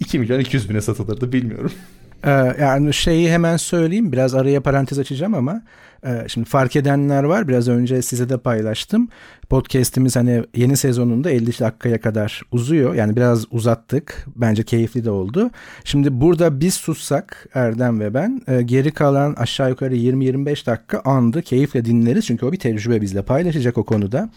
[0.00, 1.72] 2 milyon 200 bine satılırdı bilmiyorum.
[2.24, 2.30] Ee,
[2.60, 5.62] yani şeyi hemen söyleyeyim biraz araya parantez açacağım ama
[6.06, 7.48] e, şimdi fark edenler var.
[7.48, 9.08] Biraz önce size de paylaştım.
[9.48, 12.94] Podcast'imiz hani yeni sezonunda 50 dakikaya kadar uzuyor.
[12.94, 14.26] Yani biraz uzattık.
[14.36, 15.50] Bence keyifli de oldu.
[15.84, 21.42] Şimdi burada biz sussak Erdem ve ben e, geri kalan aşağı yukarı 20-25 dakika andı.
[21.42, 24.30] Keyifle dinleriz çünkü o bir tecrübe bizle paylaşacak o konuda.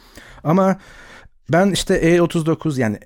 [0.44, 0.78] Ama
[1.52, 3.00] ben işte E39 yani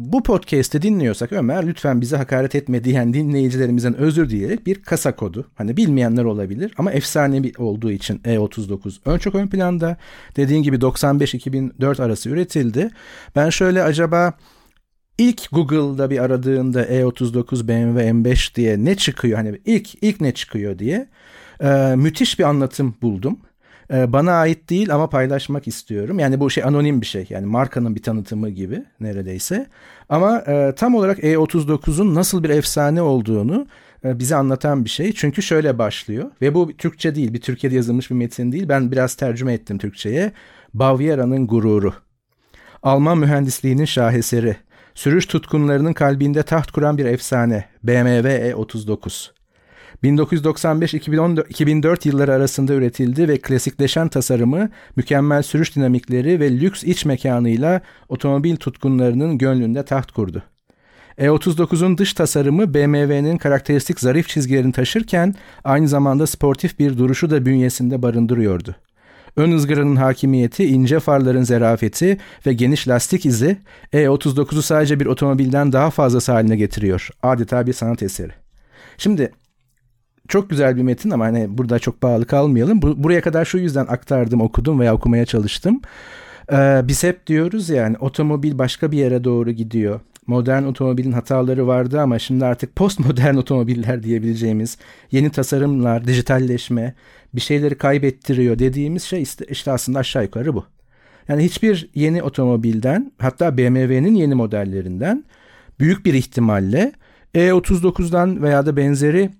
[0.00, 5.46] bu podcast'i dinliyorsak Ömer lütfen bize hakaret etme diyen dinleyicilerimizden özür dileyerek bir kasa kodu.
[5.54, 9.96] Hani bilmeyenler olabilir ama efsane olduğu için E39 ön çok ön planda.
[10.36, 12.90] Dediğin gibi 95-2004 arası üretildi.
[13.36, 14.32] Ben şöyle acaba
[15.18, 19.38] ilk Google'da bir aradığında E39 BMW M5 diye ne çıkıyor?
[19.38, 21.08] Hani ilk ilk ne çıkıyor diye
[21.60, 23.38] e, müthiş bir anlatım buldum.
[23.92, 26.18] Ee, bana ait değil ama paylaşmak istiyorum.
[26.18, 27.26] Yani bu şey anonim bir şey.
[27.30, 29.66] Yani markanın bir tanıtımı gibi neredeyse.
[30.08, 33.66] Ama e, tam olarak E39'un nasıl bir efsane olduğunu
[34.04, 35.12] e, bize anlatan bir şey.
[35.12, 38.68] Çünkü şöyle başlıyor ve bu Türkçe değil, bir Türkiye'de yazılmış bir metin değil.
[38.68, 40.32] Ben biraz tercüme ettim Türkçe'ye.
[40.74, 41.94] Bavyera'nın gururu.
[42.82, 44.56] Alman mühendisliğinin şaheseri.
[44.94, 47.64] Sürüş tutkunlarının kalbinde taht kuran bir efsane.
[47.82, 49.39] BMW E39.
[50.04, 58.56] 1995-2004 yılları arasında üretildi ve klasikleşen tasarımı, mükemmel sürüş dinamikleri ve lüks iç mekanıyla otomobil
[58.56, 60.42] tutkunlarının gönlünde taht kurdu.
[61.18, 65.34] E39'un dış tasarımı BMW'nin karakteristik zarif çizgilerini taşırken
[65.64, 68.76] aynı zamanda sportif bir duruşu da bünyesinde barındırıyordu.
[69.36, 73.56] Ön ızgaranın hakimiyeti, ince farların zerafeti ve geniş lastik izi
[73.92, 77.08] E39'u sadece bir otomobilden daha fazlası haline getiriyor.
[77.22, 78.32] Adeta bir sanat eseri.
[78.98, 79.32] Şimdi
[80.30, 82.82] çok güzel bir metin ama hani burada çok bağlı kalmayalım.
[82.82, 85.80] Bu, buraya kadar şu yüzden aktardım, okudum veya okumaya çalıştım.
[86.52, 90.00] Ee, biz hep diyoruz yani otomobil başka bir yere doğru gidiyor.
[90.26, 94.78] Modern otomobilin hataları vardı ama şimdi artık postmodern otomobiller diyebileceğimiz
[95.10, 96.94] yeni tasarımlar, dijitalleşme
[97.34, 100.64] bir şeyleri kaybettiriyor dediğimiz şey işte, aslında aşağı yukarı bu.
[101.28, 105.24] Yani hiçbir yeni otomobilden hatta BMW'nin yeni modellerinden
[105.80, 106.92] büyük bir ihtimalle
[107.34, 109.30] E39'dan veya da benzeri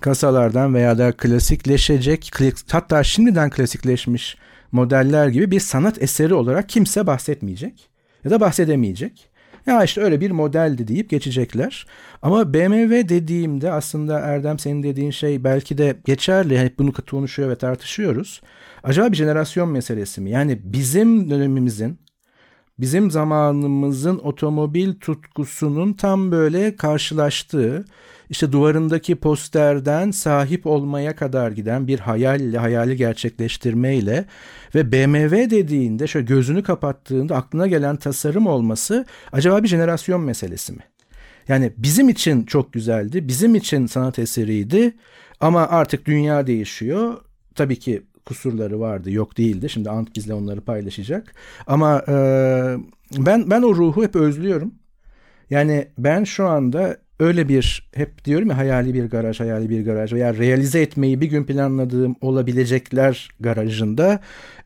[0.00, 2.32] kasalardan veya da klasikleşecek
[2.70, 4.36] hatta şimdiden klasikleşmiş
[4.72, 7.88] modeller gibi bir sanat eseri olarak kimse bahsetmeyecek
[8.24, 9.28] ya da bahsedemeyecek.
[9.66, 11.86] Ya işte öyle bir modeldi deyip geçecekler.
[12.22, 16.58] Ama BMW dediğimde aslında Erdem senin dediğin şey belki de geçerli.
[16.58, 18.42] Hep bunu konuşuyor ve tartışıyoruz.
[18.82, 20.30] Acaba bir jenerasyon meselesi mi?
[20.30, 21.98] Yani bizim dönemimizin
[22.80, 27.84] bizim zamanımızın otomobil tutkusunun tam böyle karşılaştığı
[28.30, 34.24] işte duvarındaki posterden sahip olmaya kadar giden bir hayalle, hayali gerçekleştirmeyle
[34.74, 40.82] ve BMW dediğinde şöyle gözünü kapattığında aklına gelen tasarım olması acaba bir jenerasyon meselesi mi?
[41.48, 44.96] Yani bizim için çok güzeldi, bizim için sanat eseriydi
[45.40, 47.16] ama artık dünya değişiyor.
[47.54, 49.68] Tabii ki kusurları vardı, yok değildi.
[49.68, 51.34] Şimdi Ant bizle onları paylaşacak.
[51.66, 52.14] Ama e,
[53.18, 54.74] ben ben o ruhu hep özlüyorum.
[55.50, 60.12] Yani ben şu anda öyle bir hep diyorum ya hayali bir garaj, hayali bir garaj
[60.12, 64.20] veya realize etmeyi bir gün planladığım olabilecekler garajında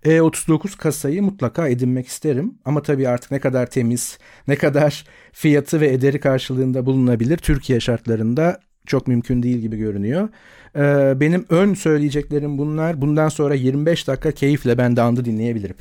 [0.05, 2.55] E39 kasayı mutlaka edinmek isterim.
[2.65, 8.61] Ama tabii artık ne kadar temiz, ne kadar fiyatı ve ederi karşılığında bulunabilir Türkiye şartlarında
[8.87, 10.29] çok mümkün değil gibi görünüyor.
[10.77, 13.01] Ee, benim ön söyleyeceklerim bunlar.
[13.01, 15.77] Bundan sonra 25 dakika keyifle ben de andı dinleyebilirim.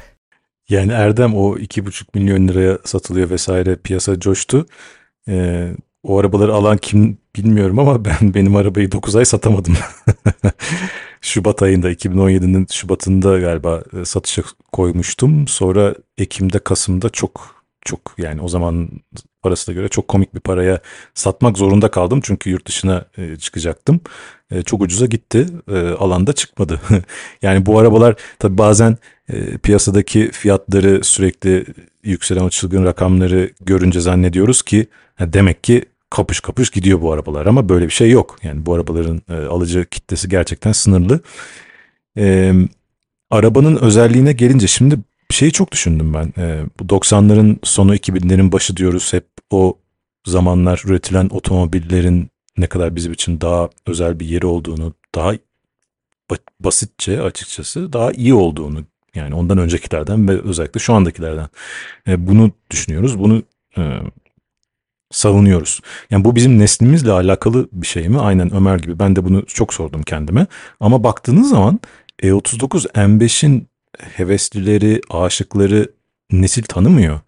[0.70, 4.66] Yani Erdem o 2,5 milyon liraya satılıyor vesaire piyasa coştu.
[5.28, 5.72] Ee,
[6.04, 9.78] o arabaları alan kim bilmiyorum ama ben benim arabayı 9 ay satamadım.
[11.22, 15.48] Şubat ayında 2017'nin Şubat'ında galiba e, satışa koymuştum.
[15.48, 18.90] Sonra Ekim'de Kasım'da çok çok yani o zaman
[19.42, 20.80] parasına göre çok komik bir paraya
[21.14, 22.20] satmak zorunda kaldım.
[22.24, 24.02] Çünkü yurt dışına e, çıkacaktım.
[24.52, 25.48] E, çok ucuza gitti.
[26.00, 26.82] Alanda çıkmadı.
[27.42, 28.98] yani bu arabalar tabi bazen
[29.64, 31.66] piyasadaki fiyatları sürekli
[32.04, 34.88] yükselen o çılgın rakamları görünce zannediyoruz ki
[35.20, 38.40] demek ki kapış kapış gidiyor bu arabalar ama böyle bir şey yok.
[38.44, 41.20] Yani bu arabaların e, alıcı kitlesi gerçekten sınırlı.
[42.18, 42.54] E,
[43.30, 44.98] arabanın özelliğine gelince şimdi
[45.32, 46.34] şeyi çok düşündüm ben.
[46.38, 49.14] Ee, bu 90'ların sonu 2000'lerin başı diyoruz.
[49.14, 49.78] Hep o
[50.26, 55.34] zamanlar üretilen otomobillerin ne kadar bizim için daha özel bir yeri olduğunu, daha
[56.60, 58.84] basitçe açıkçası daha iyi olduğunu
[59.16, 61.48] yani ondan öncekilerden ve özellikle şu andakilerden
[62.08, 63.20] e, bunu düşünüyoruz.
[63.20, 63.44] Bunu
[63.78, 63.82] e,
[65.12, 65.82] savunuyoruz.
[66.10, 68.20] Yani bu bizim neslimizle alakalı bir şey mi?
[68.20, 70.48] Aynen Ömer gibi ben de bunu çok sordum kendime.
[70.80, 71.80] Ama baktığınız zaman
[72.22, 73.68] E39 M5'in
[74.02, 75.92] heveslileri, aşıkları
[76.32, 77.20] nesil tanımıyor.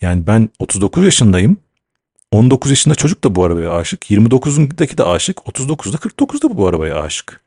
[0.00, 1.56] Yani ben 39 yaşındayım.
[2.30, 4.10] 19 yaşında çocuk da bu arabaya aşık.
[4.10, 5.36] 29'undaki de aşık.
[5.36, 7.40] 39'da 49'da bu arabaya aşık.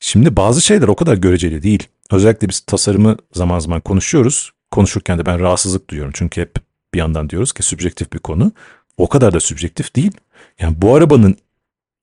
[0.00, 1.88] Şimdi bazı şeyler o kadar göreceli değil.
[2.10, 4.52] Özellikle biz tasarımı zaman zaman konuşuyoruz.
[4.70, 6.12] Konuşurken de ben rahatsızlık duyuyorum.
[6.16, 6.56] Çünkü hep
[6.94, 8.52] bir yandan diyoruz ki sübjektif bir konu.
[8.96, 10.12] O kadar da sübjektif değil.
[10.60, 11.36] Yani bu arabanın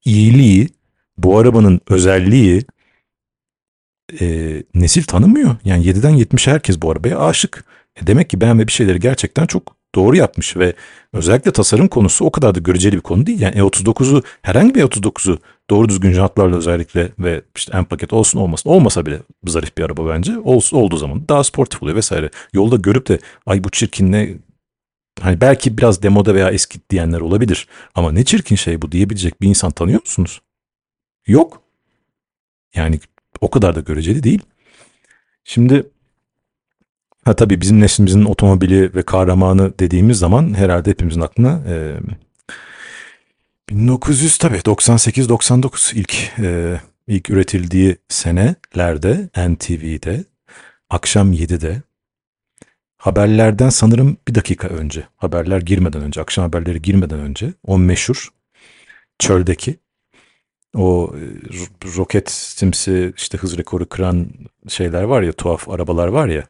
[0.05, 0.69] iyiliği,
[1.17, 2.65] bu arabanın özelliği
[4.21, 5.55] e, nesil tanımıyor.
[5.65, 7.65] Yani 7'den 70'e herkes bu arabaya aşık.
[8.01, 10.73] E demek ki BMW bir şeyleri gerçekten çok doğru yapmış ve
[11.13, 13.41] özellikle tasarım konusu o kadar da göreceli bir konu değil.
[13.41, 15.39] Yani E39'u herhangi bir E39'u
[15.69, 20.07] doğru düzgün jantlarla özellikle ve işte en paket olsun olmasın olmasa bile zarif bir araba
[20.09, 20.39] bence.
[20.39, 22.29] Olsun, olduğu zaman daha sportif oluyor vesaire.
[22.53, 24.29] Yolda görüp de ay bu çirkin ne
[25.21, 29.47] hani belki biraz demoda veya eski diyenler olabilir ama ne çirkin şey bu diyebilecek bir
[29.47, 30.41] insan tanıyor musunuz?
[31.27, 31.61] Yok.
[32.75, 32.99] Yani
[33.41, 34.41] o kadar da göreceli değil.
[35.43, 35.83] Şimdi
[37.25, 41.97] Ha tabii bizim neslimizin otomobili ve kahramanı dediğimiz zaman herhalde hepimizin aklına e,
[43.69, 50.25] 1900 tabii 98-99 ilk e, ilk üretildiği senelerde NTV'de
[50.89, 51.81] akşam 7'de
[52.97, 58.29] haberlerden sanırım bir dakika önce haberler girmeden önce akşam haberleri girmeden önce o meşhur
[59.19, 59.75] çöldeki
[60.75, 64.27] o e, roket simsi işte hız rekoru kıran
[64.67, 66.43] şeyler var ya tuhaf arabalar var ya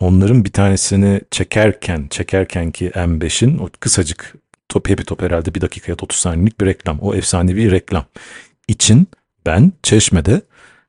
[0.00, 4.34] Onların bir tanesini çekerken, çekerken ki M5'in o kısacık
[4.68, 6.98] top hepi top herhalde bir dakikaya 30 saniyelik bir reklam.
[6.98, 8.04] O efsanevi reklam.
[8.68, 9.08] İçin
[9.46, 10.42] ben Çeşme'de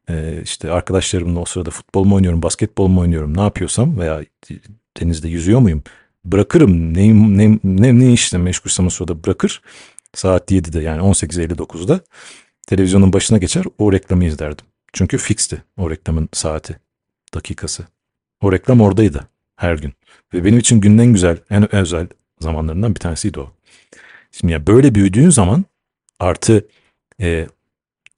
[0.09, 4.21] e, işte arkadaşlarımla o sırada futbol mu oynuyorum, basketbol mu oynuyorum ne yapıyorsam veya
[4.99, 5.83] denizde yüzüyor muyum
[6.25, 6.93] bırakırım.
[6.93, 9.61] Ne, ne, ne, ne işle meşgulsem o sırada bırakır.
[10.13, 12.01] Saat 7'de yani 18.59'da
[12.71, 14.65] televizyonun başına geçer o reklamı izlerdim.
[14.93, 16.79] Çünkü fixti o reklamın saati,
[17.33, 17.83] dakikası.
[18.41, 19.93] O reklam oradaydı her gün.
[20.33, 22.07] Ve benim için günün en güzel, en özel
[22.39, 23.51] zamanlarından bir tanesiydi o.
[24.31, 25.65] Şimdi ya böyle büyüdüğün zaman
[26.19, 26.67] artı
[27.21, 27.47] e,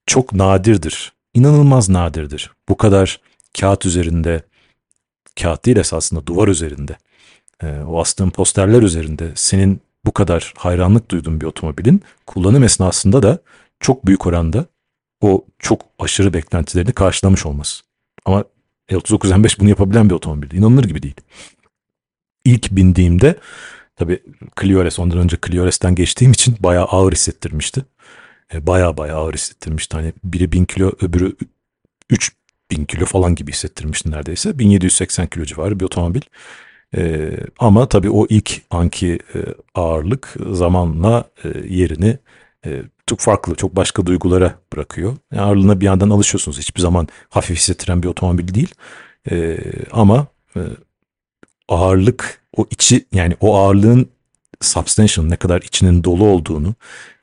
[0.06, 1.14] çok nadirdir.
[1.34, 2.52] İnanılmaz nadirdir.
[2.70, 3.22] Bu kadar
[3.60, 4.44] kağıt üzerinde,
[5.42, 6.98] kağıt değil esasında duvar üzerinde,
[7.64, 13.40] e, o astığın posterler üzerinde senin bu kadar hayranlık duyduğun bir otomobilin kullanım esnasında da
[13.84, 14.66] çok büyük oranda
[15.22, 17.84] o çok aşırı beklentilerini karşılamış olması.
[18.26, 18.44] Ama
[18.90, 20.58] E39 M5 bunu yapabilen bir otomobil.
[20.58, 21.16] İnanılır gibi değil.
[22.46, 23.36] İlk bindiğimde
[23.96, 24.24] tabii
[24.62, 27.86] Clio RS ondan önce Clio RS'ten geçtiğim için bayağı ağır hissettirmişti.
[28.54, 29.98] E, bayağı bayağı ağır hissettirmişti.
[29.98, 31.36] Hani biri 1000 kilo öbürü
[32.10, 34.60] 3000 kilo falan gibi hissettirmişti neredeyse.
[34.60, 36.22] 1780 kilo civarı bir otomobil.
[36.98, 39.40] E, ama tabii o ilk anki e,
[39.76, 42.18] ağırlık zamanla e, yerini
[42.66, 42.82] e,
[43.14, 45.16] çok farklı, çok başka duygulara bırakıyor.
[45.32, 46.60] Yani ağırlığına bir yandan alışıyorsunuz.
[46.60, 48.76] Hiçbir zaman hafif hissettiren bir otomobil değil.
[49.32, 49.60] E,
[49.92, 50.60] ama e,
[51.68, 54.10] ağırlık, o içi yani o ağırlığın
[54.62, 56.76] substantial ne kadar içinin dolu olduğunu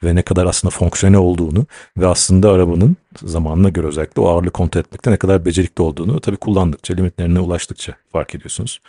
[0.05, 4.81] ve ne kadar aslında fonksiyonel olduğunu ve aslında arabanın zamanına göre özellikle o ağırlığı kontrol
[4.81, 8.81] etmekte ne kadar becerikli olduğunu tabii kullandıkça, limitlerine ulaştıkça fark ediyorsunuz.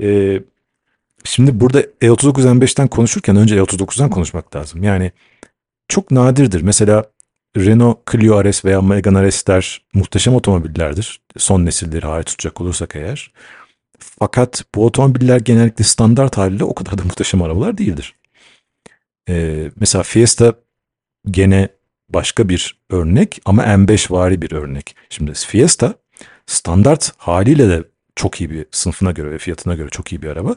[0.00, 0.42] Ee,
[1.24, 4.82] şimdi burada E39 M5'ten konuşurken önce E39'dan konuşmak lazım.
[4.82, 5.12] Yani
[5.88, 6.62] çok nadirdir.
[6.62, 7.04] Mesela
[7.56, 11.20] Renault Clio RS veya Megane RS'ler muhteşem otomobillerdir.
[11.36, 13.32] Son nesilleri hariç tutacak olursak eğer.
[13.98, 18.14] Fakat bu otomobiller genellikle standart haliyle o kadar da muhteşem arabalar değildir.
[19.28, 20.54] Ee, mesela Fiesta
[21.30, 21.68] gene
[22.08, 24.96] başka bir örnek ama M5 vari bir örnek.
[25.10, 25.94] Şimdi Fiesta
[26.46, 27.84] standart haliyle de
[28.16, 30.56] çok iyi bir sınıfına göre ve fiyatına göre çok iyi bir araba.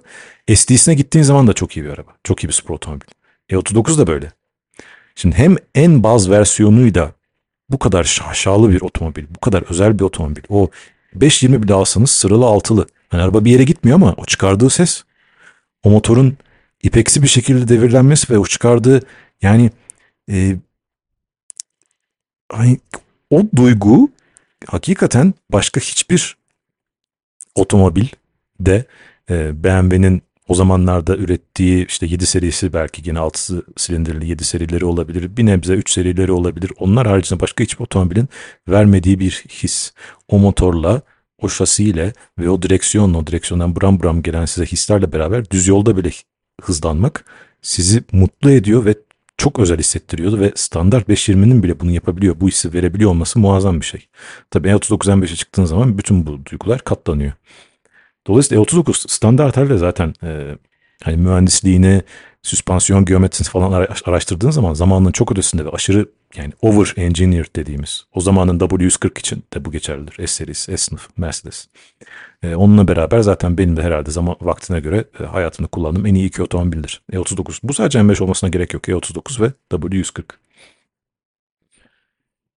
[0.55, 2.11] SD'sine gittiğin zaman da çok iyi bir araba.
[2.23, 3.07] Çok iyi bir spor otomobil.
[3.49, 4.31] E39 da böyle.
[5.17, 7.11] Şimdi hem en baz versiyonuyla
[7.69, 10.41] bu kadar şaşalı bir otomobil, bu kadar özel bir otomobil.
[10.49, 10.69] O
[11.13, 12.87] 520 bile alsanız sıralı altılı.
[13.09, 15.03] Hani araba bir yere gitmiyor ama o çıkardığı ses,
[15.83, 16.37] o motorun
[16.83, 19.01] ipeksi bir şekilde devirlenmesi ve o çıkardığı
[19.41, 19.71] yani
[20.31, 20.55] e,
[22.51, 22.79] hani
[23.29, 24.09] o duygu
[24.67, 26.37] hakikaten başka hiçbir
[27.55, 28.07] otomobil
[28.59, 28.85] de
[29.29, 35.37] e, BMW'nin o zamanlarda ürettiği işte 7 serisi belki yine 6 silindirli 7 serileri olabilir.
[35.37, 36.71] Bir nebze 3 serileri olabilir.
[36.79, 38.29] Onlar haricinde başka hiçbir otomobilin
[38.67, 39.93] vermediği bir his.
[40.27, 41.01] O motorla
[41.41, 45.97] o şasiyle ve o direksiyonla, o direksiyondan bram bram gelen size hislerle beraber düz yolda
[45.97, 46.09] bile
[46.61, 47.25] hızlanmak
[47.61, 48.95] sizi mutlu ediyor ve
[49.37, 53.85] çok özel hissettiriyordu ve standart 520'nin bile bunu yapabiliyor, bu hissi verebiliyor olması muazzam bir
[53.85, 54.07] şey.
[54.51, 57.33] Tabii E39 M5'e çıktığın zaman bütün bu duygular katlanıyor.
[58.27, 60.57] Dolayısıyla E39 standart zaten e,
[61.03, 62.01] hani mühendisliğini,
[62.41, 68.21] süspansiyon geometrisini falan araştırdığın zaman zamanın çok ötesinde ve aşırı yani over engineered dediğimiz o
[68.21, 70.13] zamanın W140 için de bu geçerlidir.
[70.13, 71.67] S serisi, S sınıf, Mercedes.
[72.43, 76.27] Ee, onunla beraber zaten benim de herhalde zaman vaktine göre e, hayatımda kullandığım en iyi
[76.27, 77.01] iki otomobildir.
[77.11, 77.59] E39.
[77.63, 78.87] Bu sadece M5 olmasına gerek yok.
[78.87, 80.23] E39 ve W140.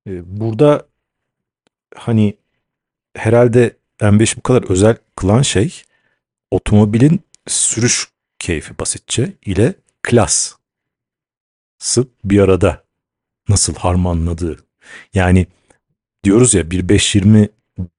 [0.07, 0.87] Ee, burada
[1.97, 2.37] hani
[3.17, 5.83] herhalde M5 bu kadar özel kılan şey
[6.51, 8.09] otomobilin sürüş
[8.39, 10.53] keyfi basitçe ile klas
[12.25, 12.85] bir arada
[13.49, 14.65] nasıl harmanladığı.
[15.15, 15.47] Yani
[16.25, 17.49] diyoruz ya bir 520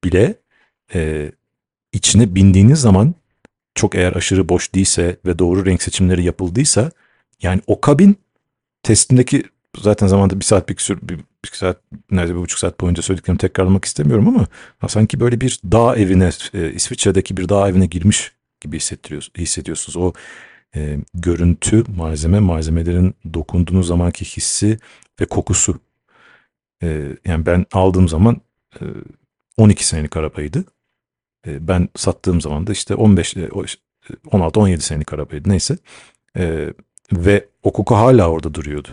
[0.04, 0.36] bile
[0.94, 1.32] e,
[1.94, 3.16] içine bindiğiniz zaman
[3.76, 6.92] çok eğer aşırı boş değilse ve doğru renk seçimleri yapıldıysa
[7.42, 8.16] yani o kabin
[8.84, 9.44] testindeki
[9.78, 13.86] zaten zamanda bir saat bir, bir, bir saat neredeyse bir buçuk saat boyunca söylediklerimi tekrarlamak
[13.86, 14.48] istemiyorum ama
[14.88, 18.80] sanki böyle bir dağ evine e, İsviçre'deki bir dağ evine girmiş gibi
[19.38, 19.98] hissediyorsunuz.
[19.98, 20.14] O
[20.76, 24.80] e, görüntü, malzeme, malzemelerin dokunduğunuz zamanki hissi
[25.22, 25.80] ve kokusu.
[26.84, 28.42] E, yani ben aldığım zaman
[28.82, 28.84] e,
[29.58, 30.66] 12 senelik arabaydı.
[31.48, 33.36] E, ben sattığım zaman da işte 15,
[34.26, 35.78] 16-17 e, senelik arabaydı neyse.
[36.38, 36.74] E,
[37.12, 38.90] ve o koku hala orada duruyordu.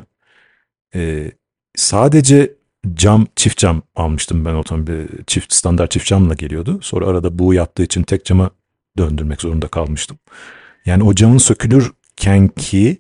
[0.95, 1.33] E,
[1.79, 2.55] sadece
[2.95, 5.07] cam, çift cam almıştım ben otomobil.
[5.27, 6.79] Çift, standart çift camla geliyordu.
[6.83, 8.51] Sonra arada bu yaptığı için tek cama
[8.99, 10.19] döndürmek zorunda kalmıştım.
[10.87, 12.99] Yani o camın sökülürken ki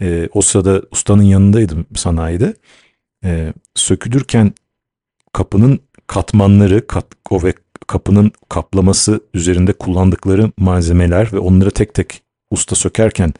[0.00, 2.54] e, o sırada ustanın yanındaydım sanayide.
[3.24, 4.52] E, sökülürken
[5.32, 7.52] kapının katmanları, kat, o ve
[7.86, 13.34] kapının kaplaması üzerinde kullandıkları malzemeler ve onları tek tek usta sökerken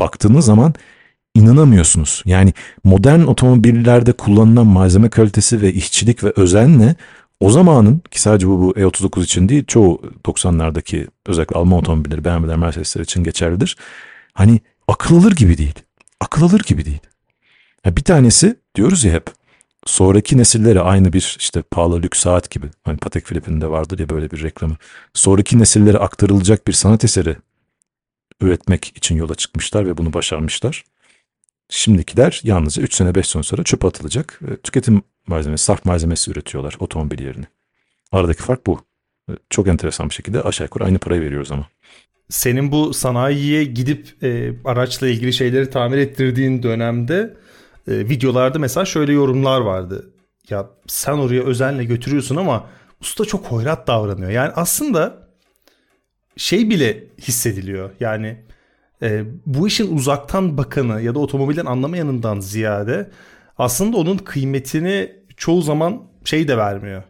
[0.00, 0.74] baktığınız zaman
[1.38, 2.22] inanamıyorsunuz.
[2.24, 2.52] Yani
[2.84, 6.96] modern otomobillerde kullanılan malzeme kalitesi ve işçilik ve özenle
[7.40, 12.56] o zamanın ki sadece bu, bu E39 için değil çoğu 90'lardaki özellikle Alman otomobilleri BMW'ler
[12.56, 13.76] Mercedesler için geçerlidir.
[14.32, 15.74] Hani akıl alır gibi değil.
[16.20, 17.00] Akıl alır gibi değil.
[17.84, 19.30] Ya bir tanesi diyoruz ya hep
[19.86, 22.66] sonraki nesillere aynı bir işte pahalı lüks saat gibi.
[22.84, 24.76] Hani Patek Philippe'in de vardır ya böyle bir reklamı.
[25.14, 27.36] Sonraki nesillere aktarılacak bir sanat eseri
[28.40, 30.84] üretmek için yola çıkmışlar ve bunu başarmışlar.
[31.68, 34.40] Şimdikiler yalnızca 3 sene 5 sene sonra çöpe atılacak.
[34.62, 37.44] Tüketim malzemesi, sarf malzemesi üretiyorlar otomobil yerine.
[38.12, 38.80] Aradaki fark bu.
[39.50, 41.66] Çok enteresan bir şekilde aşağı yukarı aynı parayı veriyoruz ama.
[42.28, 47.36] Senin bu sanayiye gidip e, araçla ilgili şeyleri tamir ettirdiğin dönemde
[47.88, 50.10] e, videolarda mesela şöyle yorumlar vardı.
[50.50, 54.30] Ya sen oraya özenle götürüyorsun ama usta çok hoyrat davranıyor.
[54.30, 55.28] Yani aslında
[56.36, 57.90] şey bile hissediliyor.
[58.00, 58.44] Yani
[59.02, 63.10] e, bu işin uzaktan bakanı ya da otomobilden anlamayanından ziyade
[63.58, 67.02] aslında onun kıymetini çoğu zaman şey de vermiyor.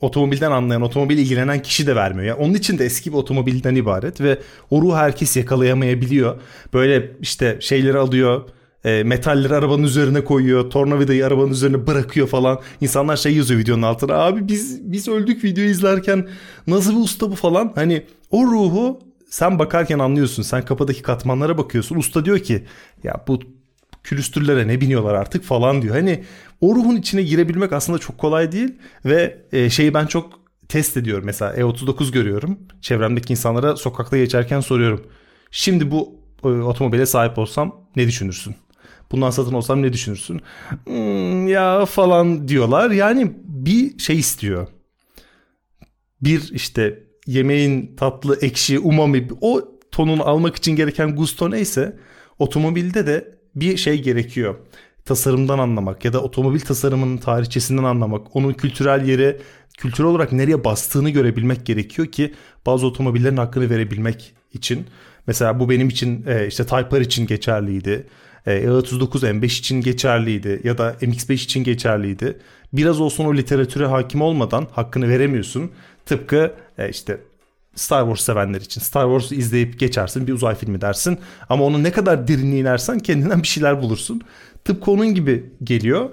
[0.00, 2.26] Otomobilden anlayan, otomobil ilgilenen kişi de vermiyor.
[2.26, 4.38] Yani onun için de eski bir otomobilden ibaret ve
[4.70, 6.40] o ruhu herkes yakalayamayabiliyor.
[6.72, 8.42] Böyle işte şeyleri alıyor,
[8.84, 12.60] e, metalleri arabanın üzerine koyuyor, tornavidayı arabanın üzerine bırakıyor falan.
[12.80, 14.14] İnsanlar şey yazıyor videonun altına.
[14.14, 16.28] Abi biz biz öldük video izlerken
[16.66, 17.72] nasıl bir usta bu falan.
[17.74, 18.98] Hani o ruhu
[19.34, 20.42] sen bakarken anlıyorsun.
[20.42, 21.96] Sen kapıdaki katmanlara bakıyorsun.
[21.96, 22.64] Usta diyor ki
[23.04, 23.40] ya bu
[24.02, 25.94] külüstürlere ne biniyorlar artık falan diyor.
[25.94, 26.24] Hani
[26.60, 30.32] o ruhun içine girebilmek aslında çok kolay değil ve e, şeyi ben çok
[30.68, 31.24] test ediyorum.
[31.26, 32.58] Mesela E39 görüyorum.
[32.80, 35.06] Çevremdeki insanlara sokakta geçerken soruyorum.
[35.50, 38.56] Şimdi bu e, otomobile sahip olsam ne düşünürsün?
[39.12, 40.40] Bundan satın olsam ne düşünürsün?
[40.84, 42.90] Hmm, ya falan diyorlar.
[42.90, 44.68] Yani bir şey istiyor.
[46.22, 51.96] Bir işte yemeğin tatlı, ekşi, umami o tonunu almak için gereken gusto neyse
[52.38, 54.54] otomobilde de bir şey gerekiyor.
[55.04, 59.40] Tasarımdan anlamak ya da otomobil tasarımının tarihçesinden anlamak, onun kültürel yeri,
[59.78, 62.34] kültürel olarak nereye bastığını görebilmek gerekiyor ki
[62.66, 64.86] bazı otomobillerin hakkını verebilmek için.
[65.26, 68.06] Mesela bu benim için e, işte Type R için geçerliydi.
[68.46, 72.38] E39 M5 için geçerliydi ya da MX5 için geçerliydi.
[72.72, 75.70] Biraz olsun o literatüre hakim olmadan hakkını veremiyorsun.
[76.06, 77.20] Tıpkı e, işte
[77.74, 78.80] Star Wars sevenler için.
[78.80, 81.18] Star Wars izleyip geçersin bir uzay filmi dersin.
[81.48, 84.20] Ama onun ne kadar derinliğe inersen kendinden bir şeyler bulursun.
[84.64, 86.10] Tıpkı onun gibi geliyor.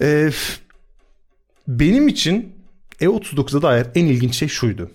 [0.00, 0.30] Ee,
[1.68, 2.52] benim için
[3.00, 4.90] E39'a dair en ilginç şey şuydu.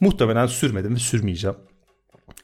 [0.00, 1.56] Muhtemelen sürmedim ve sürmeyeceğim.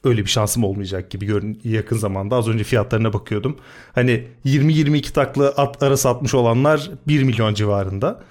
[0.03, 2.35] Öyle bir şansım olmayacak gibi görün yakın zamanda.
[2.35, 3.57] Az önce fiyatlarına bakıyordum.
[3.95, 8.23] Hani 20-22 taklı at arası atmış olanlar 1 milyon civarında.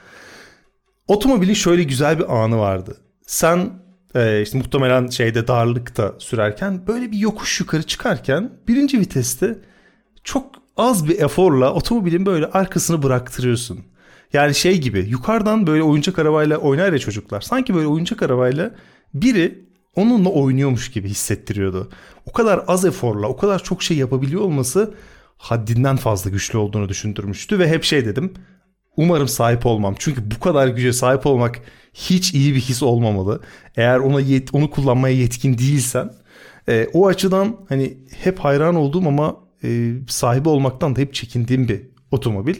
[1.08, 2.96] Otomobilin şöyle güzel bir anı vardı
[3.26, 3.70] Sen
[4.14, 9.58] e, işte muhtemelen şeyde darlıkta sürerken böyle bir yokuş yukarı çıkarken birinci viteste
[10.24, 10.46] çok
[10.76, 13.80] az bir eforla otomobilin böyle arkasını bıraktırıyorsun.
[14.32, 17.40] Yani şey gibi yukarıdan böyle oyuncak arabayla oynar ya çocuklar.
[17.40, 18.74] Sanki böyle oyuncak arabayla
[19.14, 21.90] biri onunla oynuyormuş gibi hissettiriyordu.
[22.26, 24.94] O kadar az eforla o kadar çok şey yapabiliyor olması
[25.36, 28.34] haddinden fazla güçlü olduğunu düşündürmüştü ve hep şey dedim.
[28.96, 29.94] Umarım sahip olmam.
[29.98, 31.60] Çünkü bu kadar güce sahip olmak
[31.94, 33.40] hiç iyi bir his olmamalı.
[33.76, 36.10] Eğer ona yet, onu kullanmaya yetkin değilsen
[36.68, 41.82] e, o açıdan hani hep hayran olduğum ama e, sahibi olmaktan da hep çekindiğim bir
[42.10, 42.56] otomobil.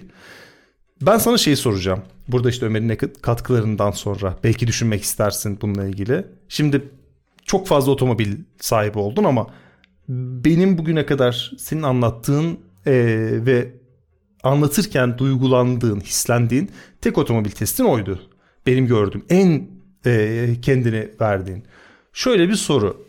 [1.03, 2.03] Ben sana şeyi soracağım.
[2.29, 6.27] Burada işte Ömer'in katkılarından sonra belki düşünmek istersin bununla ilgili.
[6.49, 6.83] Şimdi
[7.45, 9.47] çok fazla otomobil sahibi oldun ama
[10.09, 12.93] benim bugüne kadar senin anlattığın e,
[13.47, 13.73] ve
[14.43, 16.71] anlatırken duygulandığın, hislendiğin
[17.01, 18.23] tek otomobil testin oydu.
[18.67, 19.69] Benim gördüğüm en
[20.07, 21.65] e, kendini verdiğin.
[22.13, 23.07] Şöyle bir soru.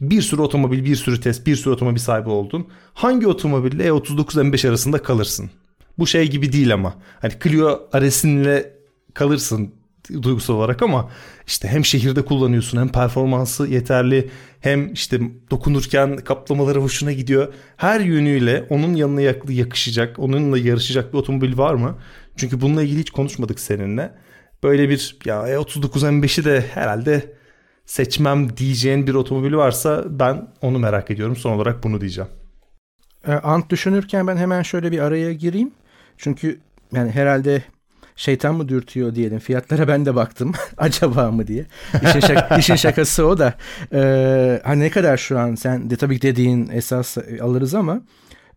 [0.00, 2.68] Bir sürü otomobil, bir sürü test, bir sürü otomobil sahibi oldun.
[2.94, 5.50] Hangi otomobille E39 M5 arasında kalırsın?
[5.98, 6.94] Bu şey gibi değil ama.
[7.20, 8.64] Hani Clio Aresin'le
[9.14, 9.74] kalırsın
[10.22, 11.10] duygusal olarak ama
[11.46, 14.30] işte hem şehirde kullanıyorsun hem performansı yeterli
[14.60, 15.20] hem işte
[15.50, 17.54] dokunurken kaplamaları hoşuna gidiyor.
[17.76, 21.98] Her yönüyle onun yanına yakışacak, onunla yarışacak bir otomobil var mı?
[22.36, 24.12] Çünkü bununla ilgili hiç konuşmadık seninle.
[24.62, 27.32] Böyle bir ya E39 M5'i de herhalde
[27.86, 31.36] seçmem diyeceğin bir otomobil varsa ben onu merak ediyorum.
[31.36, 32.30] Son olarak bunu diyeceğim.
[33.26, 35.70] E, ant düşünürken ben hemen şöyle bir araya gireyim.
[36.16, 36.60] Çünkü
[36.92, 37.62] yani herhalde
[38.16, 39.38] şeytan mı dürtüyor diyelim.
[39.38, 40.52] Fiyatlara ben de baktım.
[40.76, 41.64] Acaba mı diye.
[42.02, 43.54] İşin, şak işin şakası o da.
[43.92, 48.00] Ee, hani ne kadar şu an sen de tabii dediğin esas alırız ama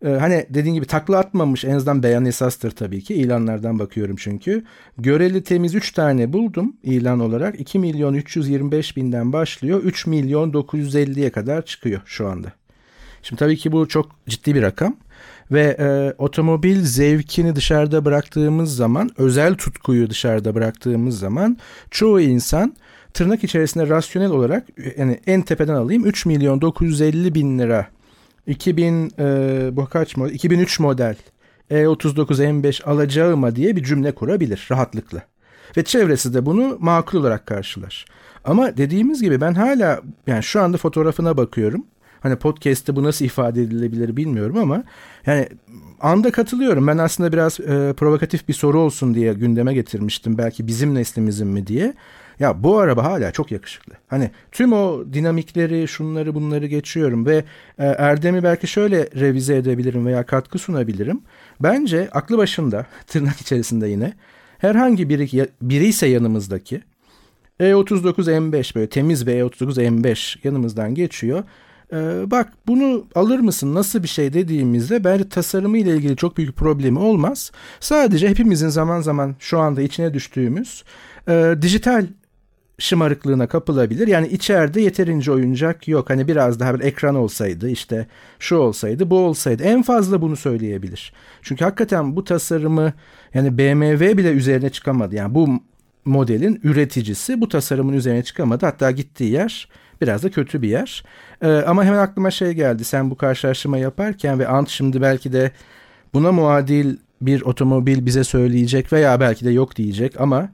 [0.06, 3.14] e, hani dediğin gibi takla atmamış en azından beyan esastır tabii ki.
[3.14, 4.64] ilanlardan bakıyorum çünkü.
[4.98, 7.60] Göreli temiz 3 tane buldum ilan olarak.
[7.60, 9.84] 2 milyon 325 binden başlıyor.
[9.84, 12.54] 3 milyon 950'ye kadar çıkıyor şu anda.
[13.24, 14.98] Şimdi tabii ki bu çok ciddi bir rakam.
[15.52, 21.58] Ve e, otomobil zevkini dışarıda bıraktığımız zaman, özel tutkuyu dışarıda bıraktığımız zaman
[21.92, 22.76] çoğu insan
[23.14, 27.88] tırnak içerisinde rasyonel olarak yani en tepeden alayım 3 milyon 950 bin lira
[28.48, 31.16] 2000 e, bu kaç model 2003 model
[31.72, 35.22] E39 M5 alacağıma diye bir cümle kurabilir rahatlıkla.
[35.78, 38.06] Ve çevresi de bunu makul olarak karşılar.
[38.46, 41.86] Ama dediğimiz gibi ben hala yani şu anda fotoğrafına bakıyorum.
[42.20, 44.84] Hani podcast'te bu nasıl ifade edilebilir bilmiyorum ama
[45.26, 45.48] yani
[46.00, 46.88] anda katılıyorum.
[46.88, 50.38] Ben aslında biraz e, provokatif bir soru olsun diye gündeme getirmiştim.
[50.38, 51.94] Belki bizim neslimizin mi diye.
[52.40, 53.94] Ya bu araba hala çok yakışıklı.
[54.08, 57.44] Hani tüm o dinamikleri, şunları bunları geçiyorum ve
[57.80, 61.22] e, Erdem'i belki şöyle revize edebilirim veya katkı sunabilirim.
[61.60, 64.14] Bence aklı başında, tırnak içerisinde yine
[64.58, 66.82] herhangi biri, biri ise yanımızdaki
[67.60, 71.44] E39 M5 böyle temiz bir E39 M5 yanımızdan geçiyor.
[71.94, 76.56] Ee, bak bunu alır mısın nasıl bir şey dediğimizde bence tasarımı ile ilgili çok büyük
[76.56, 77.52] problemi olmaz.
[77.80, 80.84] Sadece hepimizin zaman zaman şu anda içine düştüğümüz
[81.28, 82.06] e, dijital
[82.80, 84.08] şımarıklığına kapılabilir.
[84.08, 86.10] Yani içeride yeterince oyuncak yok.
[86.10, 88.08] Hani biraz daha bir ekran olsaydı işte
[88.40, 91.14] şu olsaydı bu olsaydı en fazla bunu söyleyebilir.
[91.42, 92.94] Çünkü hakikaten bu tasarımı
[93.34, 95.16] yani BMW bile üzerine çıkamadı.
[95.16, 95.50] Yani bu
[96.06, 98.66] modelin üreticisi bu tasarımın üzerine çıkamadı.
[98.66, 99.70] Hatta gittiği yer
[100.02, 101.04] biraz da kötü bir yer.
[101.42, 102.84] Ee, ama hemen aklıma şey geldi.
[102.84, 105.52] Sen bu karşılaştırma yaparken ve Ant şimdi belki de
[106.14, 110.50] buna muadil bir otomobil bize söyleyecek veya belki de yok diyecek ama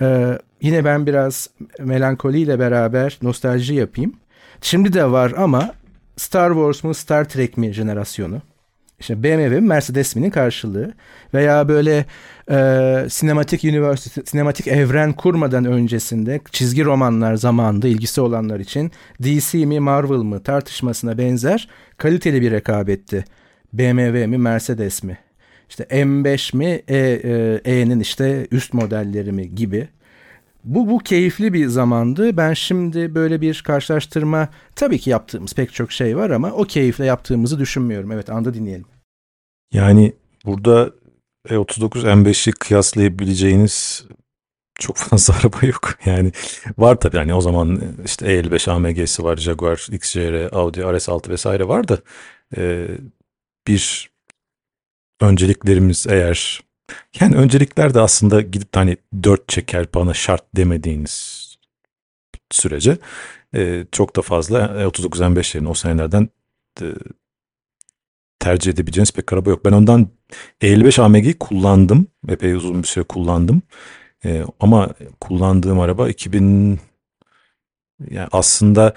[0.00, 4.12] e, yine ben biraz melankoliyle beraber nostalji yapayım.
[4.60, 5.74] Şimdi de var ama
[6.16, 8.42] Star Wars mu Star Trek mi jenerasyonu?
[9.00, 10.94] İşte BMW Mercedes mi'nin karşılığı
[11.34, 12.06] veya böyle
[12.50, 18.92] e, sinematik üniversite, sinematik evren kurmadan öncesinde çizgi romanlar zamanında ilgisi olanlar için
[19.22, 23.24] DC mi Marvel mı tartışmasına benzer kaliteli bir rekabetti.
[23.72, 25.18] BMW mi Mercedes mi?
[25.68, 29.88] İşte M5 mi e, e, E'nin işte üst modelleri mi gibi.
[30.68, 32.36] Bu, bu keyifli bir zamandı.
[32.36, 37.04] Ben şimdi böyle bir karşılaştırma tabii ki yaptığımız pek çok şey var ama o keyifle
[37.04, 38.12] yaptığımızı düşünmüyorum.
[38.12, 38.86] Evet anda dinleyelim.
[39.72, 40.12] Yani
[40.44, 40.90] burada
[41.48, 44.06] E39 M5'i kıyaslayabileceğiniz
[44.78, 45.94] çok fazla araba yok.
[46.04, 46.32] Yani
[46.78, 51.88] var tabii yani o zaman işte E55 AMG'si var, Jaguar XJR, Audi RS6 vesaire var
[51.88, 51.98] da
[52.56, 52.88] e,
[53.66, 54.10] bir
[55.20, 56.67] önceliklerimiz eğer
[57.20, 61.38] yani öncelikler de aslında gidip hani dört çeker bana şart demediğiniz
[62.50, 62.98] sürece
[63.54, 66.28] e, çok da fazla E39 M5'lerin o senelerden
[66.82, 66.86] e,
[68.38, 69.64] tercih edebileceğiniz pek araba yok.
[69.64, 70.08] Ben ondan
[70.60, 72.06] 55 AMG'yi kullandım.
[72.28, 73.62] Epey uzun bir süre kullandım.
[74.24, 76.80] E, ama kullandığım araba 2000
[78.10, 78.94] Yani aslında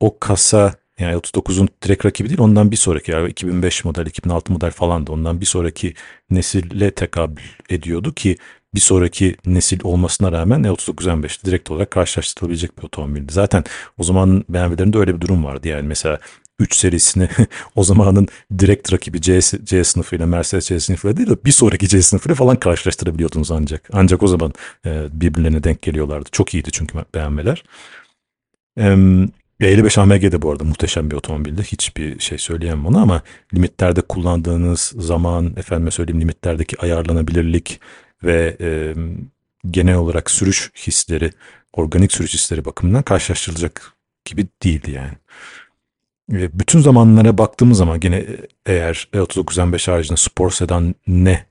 [0.00, 4.70] o kasa yani 39'un direkt rakibi değil ondan bir sonraki yani 2005 model 2006 model
[4.70, 5.94] falan da ondan bir sonraki
[6.30, 8.36] nesille tekabül ediyordu ki
[8.74, 13.32] bir sonraki nesil olmasına rağmen E39 M5'te direkt olarak karşılaştırılabilecek bir otomobildi.
[13.32, 13.64] Zaten
[13.98, 16.18] o zaman BMW'lerinde öyle bir durum vardı yani mesela
[16.58, 17.28] 3 serisini
[17.74, 18.28] o zamanın
[18.58, 22.56] direkt rakibi C, C sınıfıyla Mercedes C sınıfıyla değil de bir sonraki C sınıfıyla falan
[22.56, 23.88] karşılaştırabiliyordunuz ancak.
[23.92, 24.52] Ancak o zaman
[24.86, 26.28] e, birbirlerine denk geliyorlardı.
[26.32, 27.64] Çok iyiydi çünkü BMW'ler.
[28.78, 28.96] E,
[29.66, 31.62] 55 AMG de bu arada muhteşem bir otomobildi.
[31.62, 33.22] Hiçbir şey söyleyemem ona ama
[33.54, 37.80] limitlerde kullandığınız zaman, efendime söyleyeyim limitlerdeki ayarlanabilirlik
[38.24, 38.94] ve e,
[39.70, 41.32] genel olarak sürüş hisleri,
[41.72, 43.92] organik sürüş hisleri bakımından karşılaştırılacak
[44.24, 45.12] gibi değildi yani.
[46.30, 48.26] Ve bütün zamanlara baktığımız zaman gene
[48.66, 51.46] eğer E39 M5 haricinde spor sedan ne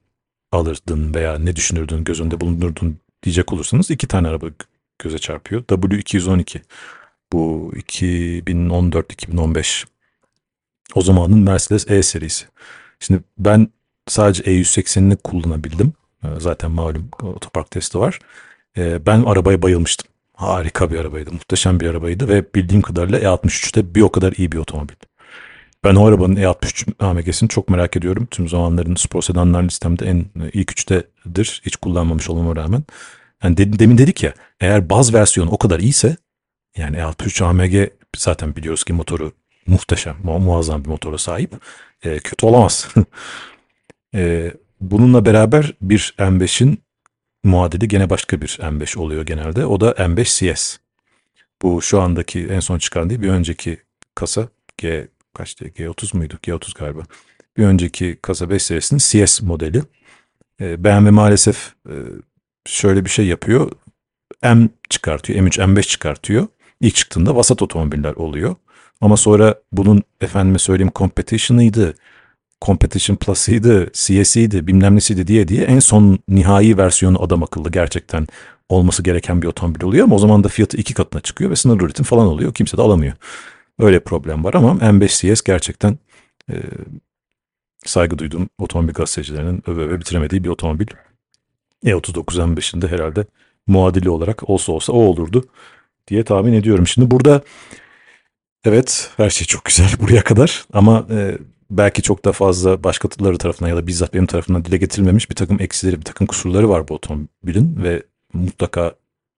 [0.51, 4.45] alırdın veya ne düşünürdün, göz önünde bulundurdun diyecek olursanız iki tane araba
[4.99, 5.64] göze çarpıyor.
[5.64, 6.59] W212
[7.34, 9.86] bu 2014-2015
[10.95, 12.45] o zamanın Mercedes E serisi.
[12.99, 13.67] Şimdi ben
[14.07, 15.93] sadece E180'ini kullanabildim.
[16.23, 18.19] Ee, zaten malum otopark testi var.
[18.77, 20.07] Ee, ben arabaya bayılmıştım.
[20.34, 21.32] Harika bir arabaydı.
[21.32, 24.95] Muhteşem bir arabaydı ve bildiğim kadarıyla E63'te bir o kadar iyi bir otomobil.
[25.84, 28.27] Ben o arabanın E63 AMG'sini çok merak ediyorum.
[28.32, 31.61] Tüm zamanların spor sedanlar listemde en ilk üçtedir.
[31.65, 32.84] Hiç kullanmamış olmama rağmen.
[33.43, 36.17] Yani demin dedik ya eğer baz versiyonu o kadar iyiyse
[36.78, 39.32] yani E63 AMG zaten biliyoruz ki motoru
[39.67, 41.53] muhteşem, mu muazzam bir motora sahip.
[42.03, 42.88] E, kötü olamaz.
[44.15, 46.84] e, bununla beraber bir M5'in
[47.43, 49.65] muadili gene başka bir M5 oluyor genelde.
[49.65, 50.78] O da M5 CS.
[51.61, 53.78] Bu şu andaki en son çıkan değil bir önceki
[54.15, 54.47] kasa
[54.78, 55.65] G kaçtı?
[55.65, 56.39] G30 muydu?
[56.43, 57.01] G30 galiba.
[57.57, 59.82] Bir önceki kasa 5 serisinin CS modeli.
[60.61, 61.95] E, BMW maalesef e,
[62.65, 63.72] şöyle bir şey yapıyor.
[64.43, 65.39] M çıkartıyor.
[65.39, 66.47] M3, M5 çıkartıyor.
[66.82, 68.55] İlk çıktığında vasat otomobiller oluyor.
[69.01, 71.95] Ama sonra bunun efendime söyleyeyim competition'ıydı,
[72.61, 78.27] competition plus'ıydı, CS'iydi, bilmem nesiydi diye diye en son nihai versiyonu adam akıllı gerçekten
[78.69, 81.86] olması gereken bir otomobil oluyor ama o zaman da fiyatı iki katına çıkıyor ve sınırlı
[81.86, 82.53] üretim falan oluyor.
[82.53, 83.13] Kimse de alamıyor.
[83.79, 85.97] Öyle problem var ama M5 CS gerçekten
[86.51, 86.55] e,
[87.86, 90.88] saygı duyduğum otomobil gazetecilerinin öve öve bitiremediği bir otomobil.
[91.86, 93.25] E39 M5'in de herhalde
[93.67, 95.45] muadili olarak olsa olsa o olurdu
[96.08, 96.88] diye tahmin ediyorum.
[96.88, 97.41] Şimdi burada
[98.66, 101.38] evet her şey çok güzel buraya kadar ama e,
[101.72, 105.62] belki çok da fazla başkaları tarafından ya da bizzat benim tarafından dile getirilmemiş bir takım
[105.62, 108.95] eksileri, bir takım kusurları var bu otomobilin ve mutlaka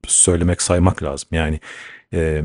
[0.08, 1.30] söylemek, saymak lazım.
[1.32, 1.60] Yani
[2.14, 2.44] e,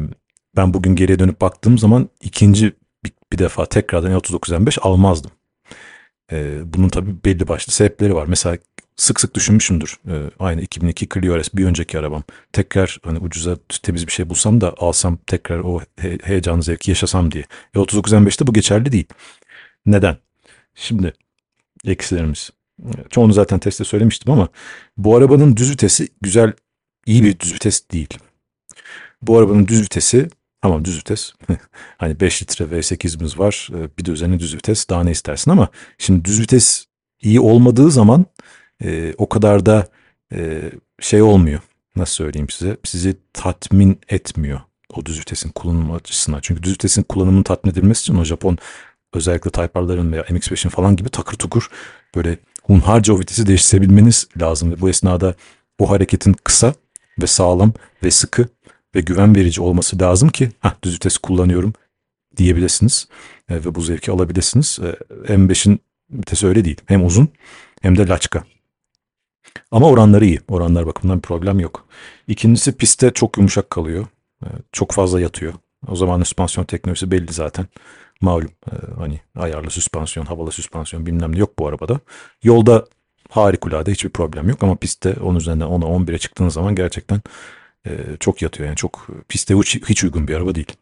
[0.57, 2.73] ben bugün geriye dönüp baktığım zaman ikinci
[3.05, 5.31] bir, bir defa tekrardan 39 M5 almazdım.
[6.33, 8.27] E, bunun tabii belli başlı sebepleri var.
[8.27, 8.59] Mesela
[8.99, 9.99] sık sık düşünmüşümdür.
[10.09, 12.23] Ee, aynı 2002 Clio RS bir önceki arabam.
[12.53, 17.33] Tekrar hani ucuza temiz bir şey bulsam da alsam tekrar o he- heyecanı zevki yaşasam
[17.33, 17.45] diye.
[17.75, 19.07] E 39 M5'te bu geçerli değil.
[19.87, 20.17] Neden?
[20.75, 21.13] Şimdi
[21.85, 22.51] eksilerimiz.
[23.11, 24.49] Çoğunu zaten testte söylemiştim ama
[24.97, 26.53] bu arabanın düz vitesi güzel,
[27.07, 28.19] iyi bir düz vites değil.
[29.23, 30.29] Bu arabanın düz vitesi
[30.63, 31.33] Tamam düz vites.
[31.99, 33.69] hani 5 litre V8'imiz var.
[33.75, 34.89] Ee, bir de üzerine düz vites.
[34.89, 35.69] Daha ne istersin ama
[35.99, 36.87] şimdi düz vites
[37.23, 38.27] iyi olmadığı zaman
[38.85, 39.89] e, o kadar da
[40.33, 40.71] e,
[41.01, 41.61] şey olmuyor.
[41.97, 42.77] Nasıl söyleyeyim size?
[42.85, 44.61] Sizi tatmin etmiyor
[44.95, 46.41] o düz vitesin kullanımı açısından.
[46.43, 48.59] Çünkü düz vitesin kullanımını tatmin edilmesi için o Japon
[49.13, 51.71] özellikle Type R'ların veya MX-5'in falan gibi takır tukur
[52.15, 54.73] böyle hunharca o vitesi değiştirebilmeniz lazım.
[54.73, 55.35] Ve bu esnada
[55.79, 56.75] o hareketin kısa
[57.23, 57.73] ve sağlam
[58.03, 58.49] ve sıkı
[58.95, 61.73] ve güven verici olması lazım ki Hah, düz vites kullanıyorum
[62.37, 63.09] diyebilirsiniz
[63.49, 64.79] e, ve bu zevki alabilirsiniz.
[65.29, 66.81] E, M5'in vitesi öyle değil.
[66.87, 67.29] Hem uzun
[67.83, 68.45] hem de laçka.
[69.71, 70.41] Ama oranları iyi.
[70.49, 71.87] Oranlar bakımından problem yok.
[72.29, 74.07] İkincisi pistte çok yumuşak kalıyor.
[74.45, 75.55] Ee, çok fazla yatıyor.
[75.89, 77.67] O zaman süspansiyon teknolojisi belli zaten.
[78.21, 82.01] Malum e, hani ayarlı süspansiyon, havalı süspansiyon bilmem ne yok bu arabada.
[82.43, 82.87] Yolda
[83.31, 87.21] harikulade hiçbir problem yok ama pistte onun üzerinden 10'a 11'e çıktığınız zaman gerçekten
[87.87, 88.69] e, çok yatıyor.
[88.69, 89.55] Yani çok piste
[89.89, 90.73] hiç uygun bir araba değil.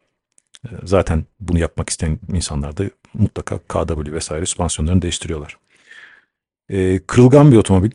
[0.65, 5.57] E, zaten bunu yapmak isteyen insanlar da mutlaka KW vesaire süspansiyonlarını değiştiriyorlar.
[7.07, 7.91] kırılgan bir otomobil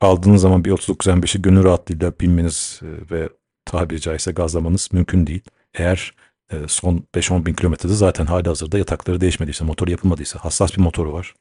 [0.00, 3.28] aldığınız zaman bir 39 M5'i gönül rahatlığıyla binmeniz e, ve
[3.64, 5.42] tabiri caizse gazlamanız mümkün değil.
[5.74, 6.14] Eğer
[6.52, 11.12] e, son 5-10 bin kilometrede zaten hali hazırda yatakları değişmediyse, motor yapılmadıysa, hassas bir motoru
[11.12, 11.34] var.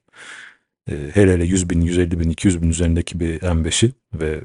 [0.91, 4.41] E, hele hele 100 bin, 150 bin, 200 bin üzerindeki bir M5'i ve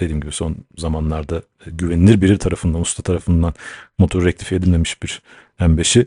[0.00, 3.54] dediğim gibi son zamanlarda güvenilir biri tarafından, usta tarafından
[3.98, 5.22] motor rektifiye edilmemiş bir
[5.60, 6.04] M5'i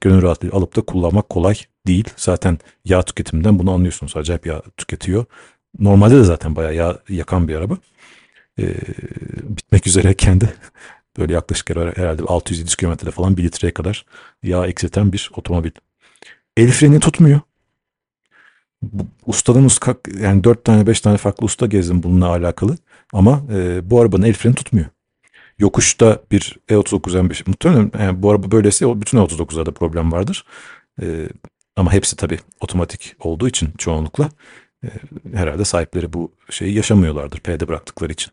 [0.00, 1.54] gönül rahatlığı alıp da kullanmak kolay
[1.86, 2.04] değil.
[2.16, 4.16] Zaten yağ tüketiminden bunu anlıyorsunuz.
[4.16, 5.24] Acayip yağ tüketiyor.
[5.78, 7.78] Normalde de zaten bayağı yağ yakan bir araba.
[8.58, 8.74] Ee,
[9.48, 10.52] bitmek üzereyken de
[11.18, 14.06] Böyle yaklaşık herhalde 600-700 kilometrede falan 1 litreye kadar
[14.42, 15.70] yağ eksilten bir otomobil.
[16.56, 17.40] El freni tutmuyor.
[19.26, 22.76] Ustadan usta yani 4 tane 5 tane farklı usta gezdim bununla alakalı.
[23.12, 24.86] Ama e, bu arabanın el freni tutmuyor.
[25.58, 30.44] Yokuşta bir E39 M5 muhtemelen yani bu araba böyleyse bütün E39'larda problem vardır.
[31.02, 31.28] E,
[31.76, 34.28] ama hepsi tabii otomatik olduğu için çoğunlukla
[34.84, 34.88] e,
[35.34, 38.32] herhalde sahipleri bu şeyi yaşamıyorlardır P'de bıraktıkları için.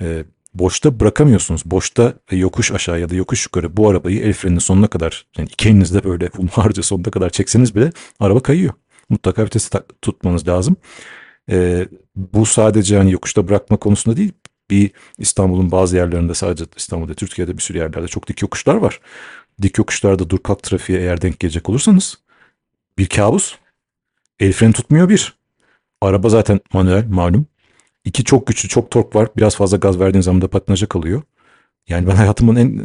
[0.00, 0.24] E,
[0.54, 1.62] boşta bırakamıyorsunuz.
[1.64, 5.68] Boşta yokuş aşağı ya da yokuş yukarı bu arabayı el freninin sonuna kadar yani iki
[5.68, 8.72] elinizde böyle hunharca sonuna kadar çekseniz bile araba kayıyor.
[9.08, 9.70] Mutlaka vitesi
[10.02, 10.76] tutmanız lazım.
[11.50, 14.32] E, bu sadece hani yokuşta bırakma konusunda değil.
[14.70, 19.00] Bir İstanbul'un bazı yerlerinde sadece İstanbul'da Türkiye'de bir sürü yerlerde çok dik yokuşlar var.
[19.62, 22.18] Dik yokuşlarda dur kalk trafiğe eğer denk gelecek olursanız
[22.98, 23.54] bir kabus.
[24.40, 25.43] El freni tutmuyor bir.
[26.04, 27.46] Araba zaten manuel malum.
[28.04, 29.28] İki çok güçlü, çok tork var.
[29.36, 31.22] Biraz fazla gaz verdiğin zaman da patinaja kalıyor.
[31.88, 32.82] Yani ben hayatımın en e,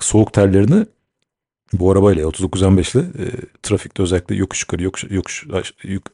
[0.00, 0.86] soğuk terlerini
[1.72, 3.24] bu arabayla 39 15'li e,
[3.62, 5.46] trafikte özellikle yokuş yukarı yokuş, yokuş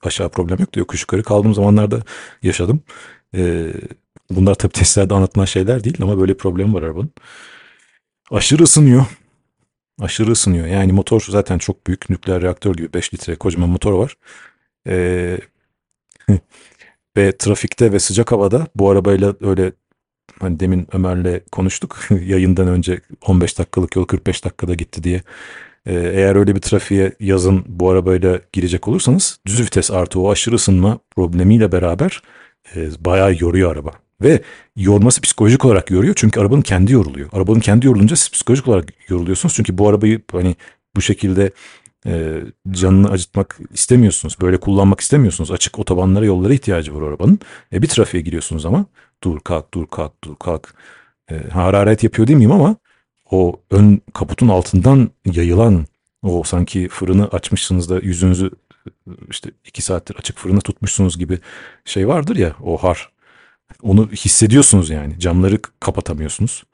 [0.02, 2.02] aşağı problem yok da yokuş yukarı kaldığım zamanlarda
[2.42, 2.82] yaşadım.
[3.34, 3.72] E,
[4.30, 7.12] bunlar tabii testlerde anlatılan şeyler değil ama böyle bir problem var arabanın.
[8.30, 9.06] Aşırı ısınıyor.
[10.00, 10.66] Aşırı ısınıyor.
[10.66, 12.10] Yani motor zaten çok büyük.
[12.10, 14.16] Nükleer reaktör gibi 5 litre kocaman motor var.
[14.88, 15.38] Ee,
[17.16, 19.72] ve trafikte ve sıcak havada bu arabayla öyle
[20.40, 25.22] hani demin Ömer'le konuştuk yayından önce 15 dakikalık yol 45 dakikada gitti diye.
[25.86, 30.54] Ee, eğer öyle bir trafiğe yazın bu arabayla girecek olursanız düz vites artı o aşırı
[30.54, 32.22] ısınma problemiyle beraber
[32.76, 33.92] e, bayağı yoruyor araba.
[34.22, 34.42] Ve
[34.76, 37.28] yorması psikolojik olarak yoruyor çünkü arabanın kendi yoruluyor.
[37.32, 39.54] Arabanın kendi yorulunca siz psikolojik olarak yoruluyorsunuz.
[39.54, 40.56] Çünkü bu arabayı hani
[40.96, 41.50] bu şekilde
[42.06, 44.36] e, canını acıtmak istemiyorsunuz.
[44.40, 45.50] Böyle kullanmak istemiyorsunuz.
[45.50, 47.38] Açık otobanlara yollara ihtiyacı var arabanın.
[47.72, 48.86] E, bir trafiğe giriyorsunuz ama
[49.24, 50.74] dur kalk dur kalk dur kalk.
[51.30, 52.76] E, hararet yapıyor demeyeyim ama
[53.30, 55.86] o ön kaputun altından yayılan
[56.22, 58.50] o sanki fırını açmışsınız da yüzünüzü
[59.30, 61.38] işte iki saattir açık fırını tutmuşsunuz gibi
[61.84, 63.12] şey vardır ya o har.
[63.82, 65.20] Onu hissediyorsunuz yani.
[65.20, 66.64] Camları kapatamıyorsunuz.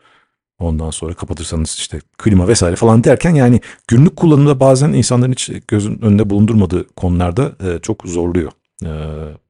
[0.65, 6.03] Ondan sonra kapatırsanız işte klima vesaire falan derken yani günlük kullanımda bazen insanların hiç gözün
[6.03, 8.53] önünde bulundurmadığı konularda e, çok zorluyor
[8.85, 8.91] e,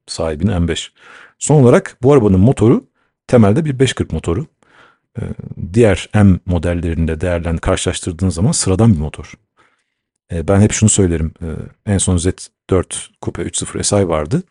[0.07, 0.89] sahibini M5.
[1.39, 2.85] Son olarak bu arabanın motoru
[3.27, 4.45] temelde bir 540 motoru.
[5.19, 5.21] E,
[5.73, 9.33] diğer M modellerinde değerlen karşılaştırdığınız zaman sıradan bir motor.
[10.31, 11.33] E, ben hep şunu söylerim.
[11.41, 11.47] E,
[11.93, 14.43] en son Z4 Coupe 3.0 SI vardı.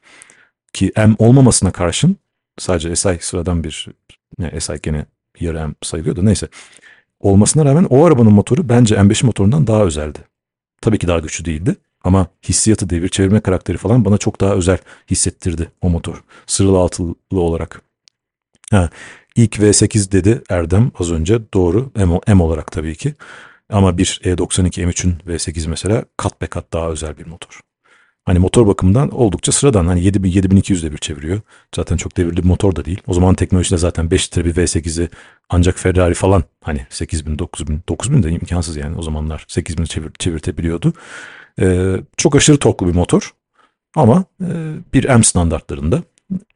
[0.73, 2.17] Ki M olmamasına karşın
[2.59, 3.89] sadece SI sıradan bir
[4.39, 5.07] yani SI gene
[5.41, 6.49] yarı M sayılıyordu neyse.
[7.21, 10.19] Olmasına rağmen o arabanın motoru bence M5 motorundan daha özeldi.
[10.81, 14.79] Tabii ki daha güçlü değildi ama hissiyatı, devir çevirme karakteri falan bana çok daha özel
[15.11, 16.25] hissettirdi o motor.
[16.47, 17.83] Sırıl altılı olarak.
[18.71, 18.91] Ha,
[19.37, 23.15] ilk V8 dedi Erdem az önce doğru M, M olarak tabii ki.
[23.71, 27.61] Ama bir E92 M3'ün V8 mesela kat be kat daha özel bir motor.
[28.25, 29.87] Hani motor bakımından oldukça sıradan.
[29.87, 31.41] Hani 7000 7200 devir çeviriyor.
[31.75, 33.01] Zaten çok devirli bir motor da değil.
[33.07, 35.09] O zaman teknolojide zaten 5 litre bir V8'i
[35.49, 40.93] ancak Ferrari falan hani 8000 9000 9000 de imkansız yani o zamanlar 8000 çevir, çevirtebiliyordu.
[41.61, 43.35] Ee, çok aşırı torklu bir motor.
[43.97, 44.49] Ama e,
[44.95, 46.03] bir M standartlarında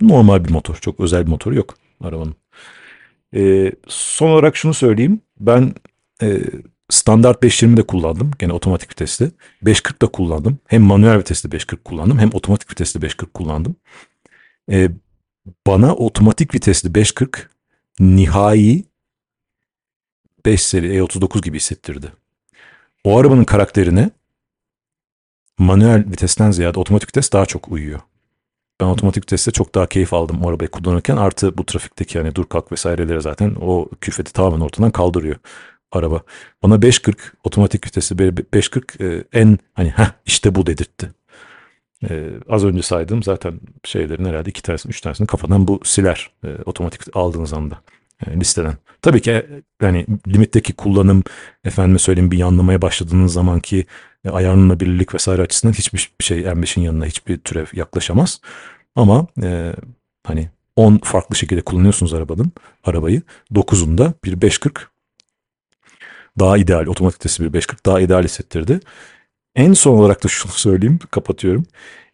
[0.00, 0.76] normal bir motor.
[0.76, 2.34] Çok özel bir motoru yok arabanın.
[3.34, 5.20] Ee, son olarak şunu söyleyeyim.
[5.40, 5.74] Ben
[6.22, 6.40] e,
[6.90, 8.30] Standart 520 de kullandım.
[8.38, 9.30] Gene otomatik vitesli.
[9.62, 10.58] 540 da kullandım.
[10.66, 13.76] Hem manuel vitesli 540 kullandım hem otomatik vitesli 540 kullandım.
[14.70, 14.90] Ee,
[15.66, 17.50] bana otomatik vitesli 540
[18.00, 18.84] nihai
[20.46, 22.12] 5 seri E39 gibi hissettirdi.
[23.04, 24.10] O arabanın karakterine
[25.58, 28.00] manuel vitesten ziyade otomatik vites daha çok uyuyor.
[28.80, 31.16] Ben otomatik viteste çok daha keyif aldım o arabayı kullanırken.
[31.16, 35.36] Artı bu trafikteki hani dur kalk vesaireleri zaten o külfeti tamamen ortadan kaldırıyor
[35.92, 36.22] araba.
[36.62, 41.10] Bana 540 otomatik vitesi 540 e, en hani ha işte bu dedirtti.
[42.10, 46.48] Ee, az önce saydığım zaten şeylerin herhalde iki tanesini, üç tanesini kafadan bu siler e,
[46.64, 47.78] otomatik aldığınız anda
[48.26, 48.74] e, listeden.
[49.02, 49.46] Tabii ki
[49.82, 51.22] yani limitteki kullanım
[51.64, 53.86] efendime söyleyeyim bir yanlamaya başladığınız zamanki
[54.24, 58.40] e, ayarlanabilirlik vesaire açısından hiçbir şey M5'in yanına hiçbir türev yaklaşamaz.
[58.96, 59.74] Ama e,
[60.26, 62.52] hani 10 farklı şekilde kullanıyorsunuz arabanın
[62.84, 63.22] arabayı.
[63.52, 64.90] 9'unda bir 540
[66.38, 68.80] daha ideal, otomatik vitesi bir 540 daha ideal hissettirdi.
[69.54, 71.66] En son olarak da şunu söyleyeyim, kapatıyorum.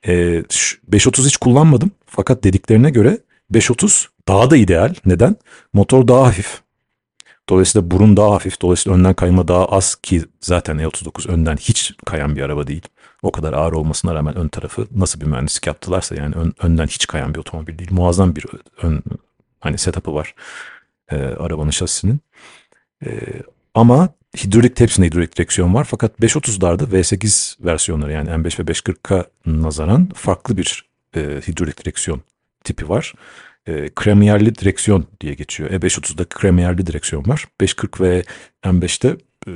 [0.07, 0.43] Ee,
[0.89, 3.19] 530 hiç kullanmadım fakat dediklerine göre
[3.51, 4.95] 530 daha da ideal.
[5.07, 5.37] Neden?
[5.73, 6.61] Motor daha hafif.
[7.49, 8.61] Dolayısıyla burun daha hafif.
[8.63, 12.89] Dolayısıyla önden kayma daha az ki zaten E39 önden hiç kayan bir araba değil.
[13.23, 17.07] O kadar ağır olmasına rağmen ön tarafı nasıl bir mühendislik yaptılarsa yani ön, önden hiç
[17.07, 17.93] kayan bir otomobil değil.
[17.93, 18.47] Muazzam bir
[18.83, 19.03] ön
[19.61, 20.35] hani setup'ı var
[21.11, 22.21] e, arabanın şasisinin.
[23.07, 23.11] E,
[23.75, 25.85] ama hidrolik hepsinde hidrolik direksiyon var.
[25.85, 30.85] Fakat 530'larda V8 versiyonları yani M5 ve 540'a nazaran farklı bir
[31.17, 32.23] e, hidrolik direksiyon
[32.65, 33.15] tipi var.
[33.67, 35.71] E, kremiyerli direksiyon diye geçiyor.
[35.71, 37.45] E530'da kremiyerli direksiyon var.
[37.61, 38.25] 540 ve
[38.65, 39.17] M5'te
[39.47, 39.53] e,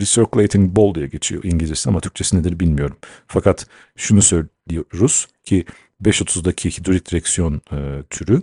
[0.00, 2.96] recirculating ball diye geçiyor İngilizcesi ama Türkçesi nedir bilmiyorum.
[3.26, 5.64] Fakat şunu söylüyoruz ki
[6.02, 8.42] 530'daki hidrolik direksiyon e, türü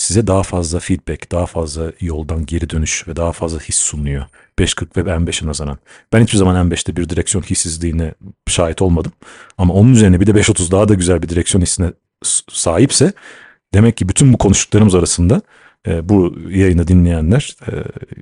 [0.00, 4.24] size daha fazla feedback, daha fazla yoldan geri dönüş ve daha fazla his sunuyor.
[4.58, 5.78] 540 ve M5'e nazaran.
[6.12, 8.14] Ben hiçbir zaman M5'te bir direksiyon hissizliğine
[8.46, 9.12] şahit olmadım.
[9.58, 11.92] Ama onun üzerine bir de 530 daha da güzel bir direksiyon hissine
[12.48, 13.12] sahipse
[13.74, 15.42] demek ki bütün bu konuştuklarımız arasında
[15.86, 17.72] e, bu yayını dinleyenler e,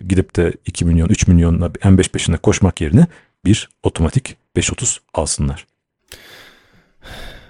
[0.08, 3.06] gidip de 2 milyon 3 milyonla M5 peşinde koşmak yerine
[3.44, 5.66] bir otomatik 530 alsınlar.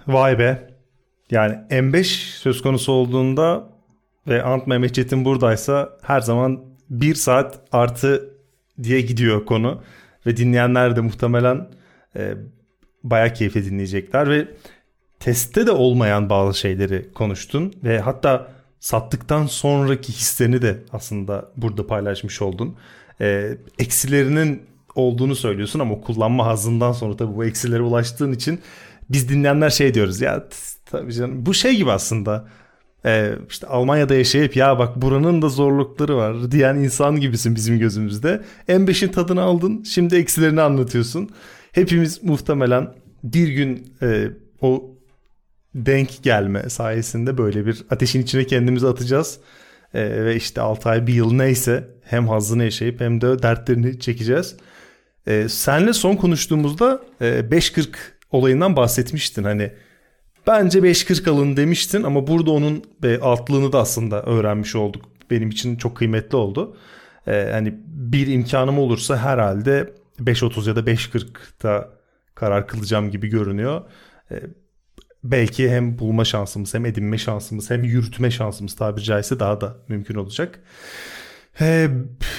[0.06, 0.70] Vay be.
[1.30, 2.04] Yani M5
[2.38, 3.75] söz konusu olduğunda
[4.28, 6.60] ve Ant Mehmet Çetin buradaysa her zaman
[6.90, 8.30] bir saat artı
[8.82, 9.82] diye gidiyor konu.
[10.26, 11.68] Ve dinleyenler de muhtemelen
[12.16, 12.34] e,
[13.04, 14.48] bayağı keyifli dinleyecekler ve
[15.20, 18.48] testte de olmayan bazı şeyleri konuştun ve hatta
[18.80, 22.76] sattıktan sonraki hislerini de aslında burada paylaşmış oldun.
[23.20, 24.62] E, eksilerinin
[24.94, 28.60] olduğunu söylüyorsun ama kullanma hazından sonra tabii bu eksilere ulaştığın için
[29.10, 30.48] biz dinleyenler şey diyoruz ya
[30.86, 32.48] tabii canım bu şey gibi aslında
[33.06, 38.42] e, işte Almanya'da yaşayıp ya bak buranın da zorlukları var diyen insan gibisin bizim gözümüzde.
[38.68, 41.30] M5'in tadını aldın şimdi eksilerini anlatıyorsun.
[41.72, 42.94] Hepimiz muhtemelen
[43.24, 44.28] bir gün e,
[44.60, 44.90] o
[45.74, 49.38] denk gelme sayesinde böyle bir ateşin içine kendimizi atacağız.
[49.94, 54.56] E, ve işte 6 ay bir yıl neyse hem hazzını yaşayıp hem de dertlerini çekeceğiz.
[55.26, 59.44] E, senle son konuştuğumuzda e, 540 olayından bahsetmiştin.
[59.44, 59.72] Hani
[60.46, 65.04] bence 540 alın demiştin ama burada onun e, altlığını da aslında öğrenmiş olduk.
[65.30, 66.76] Benim için çok kıymetli oldu.
[67.26, 71.88] E, hani bir imkanım olursa herhalde 530 ya da 540'ta
[72.34, 73.82] karar kılacağım gibi görünüyor.
[74.30, 74.40] E,
[75.24, 80.14] belki hem bulma şansımız hem edinme şansımız hem yürütme şansımız tabiri caizse daha da mümkün
[80.14, 80.60] olacak.
[81.60, 81.90] Ee,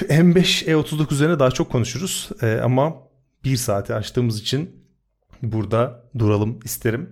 [0.01, 2.95] M5 E39 üzerine daha çok konuşuruz ee, ama
[3.43, 4.87] bir saati açtığımız için
[5.41, 7.09] burada duralım isterim.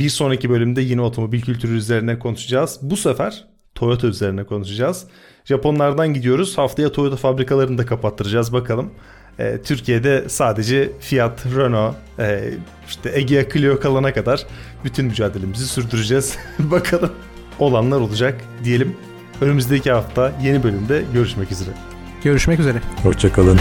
[0.00, 2.78] Bir sonraki bölümde yine otomobil kültürü üzerine konuşacağız.
[2.82, 3.44] Bu sefer
[3.74, 5.04] Toyota üzerine konuşacağız.
[5.44, 6.58] Japonlardan gidiyoruz.
[6.58, 8.90] Haftaya Toyota fabrikalarını da kapattıracağız bakalım.
[9.38, 12.50] E, Türkiye'de sadece Fiat, Renault, e,
[12.88, 14.46] işte Egea Clio kalana kadar
[14.84, 16.38] bütün mücadelemizi sürdüreceğiz.
[16.58, 17.12] bakalım
[17.58, 18.96] olanlar olacak diyelim.
[19.40, 21.70] Önümüzdeki hafta yeni bölümde görüşmek üzere.
[22.24, 22.78] Görüşmek üzere.
[23.02, 23.58] Hoşçakalın.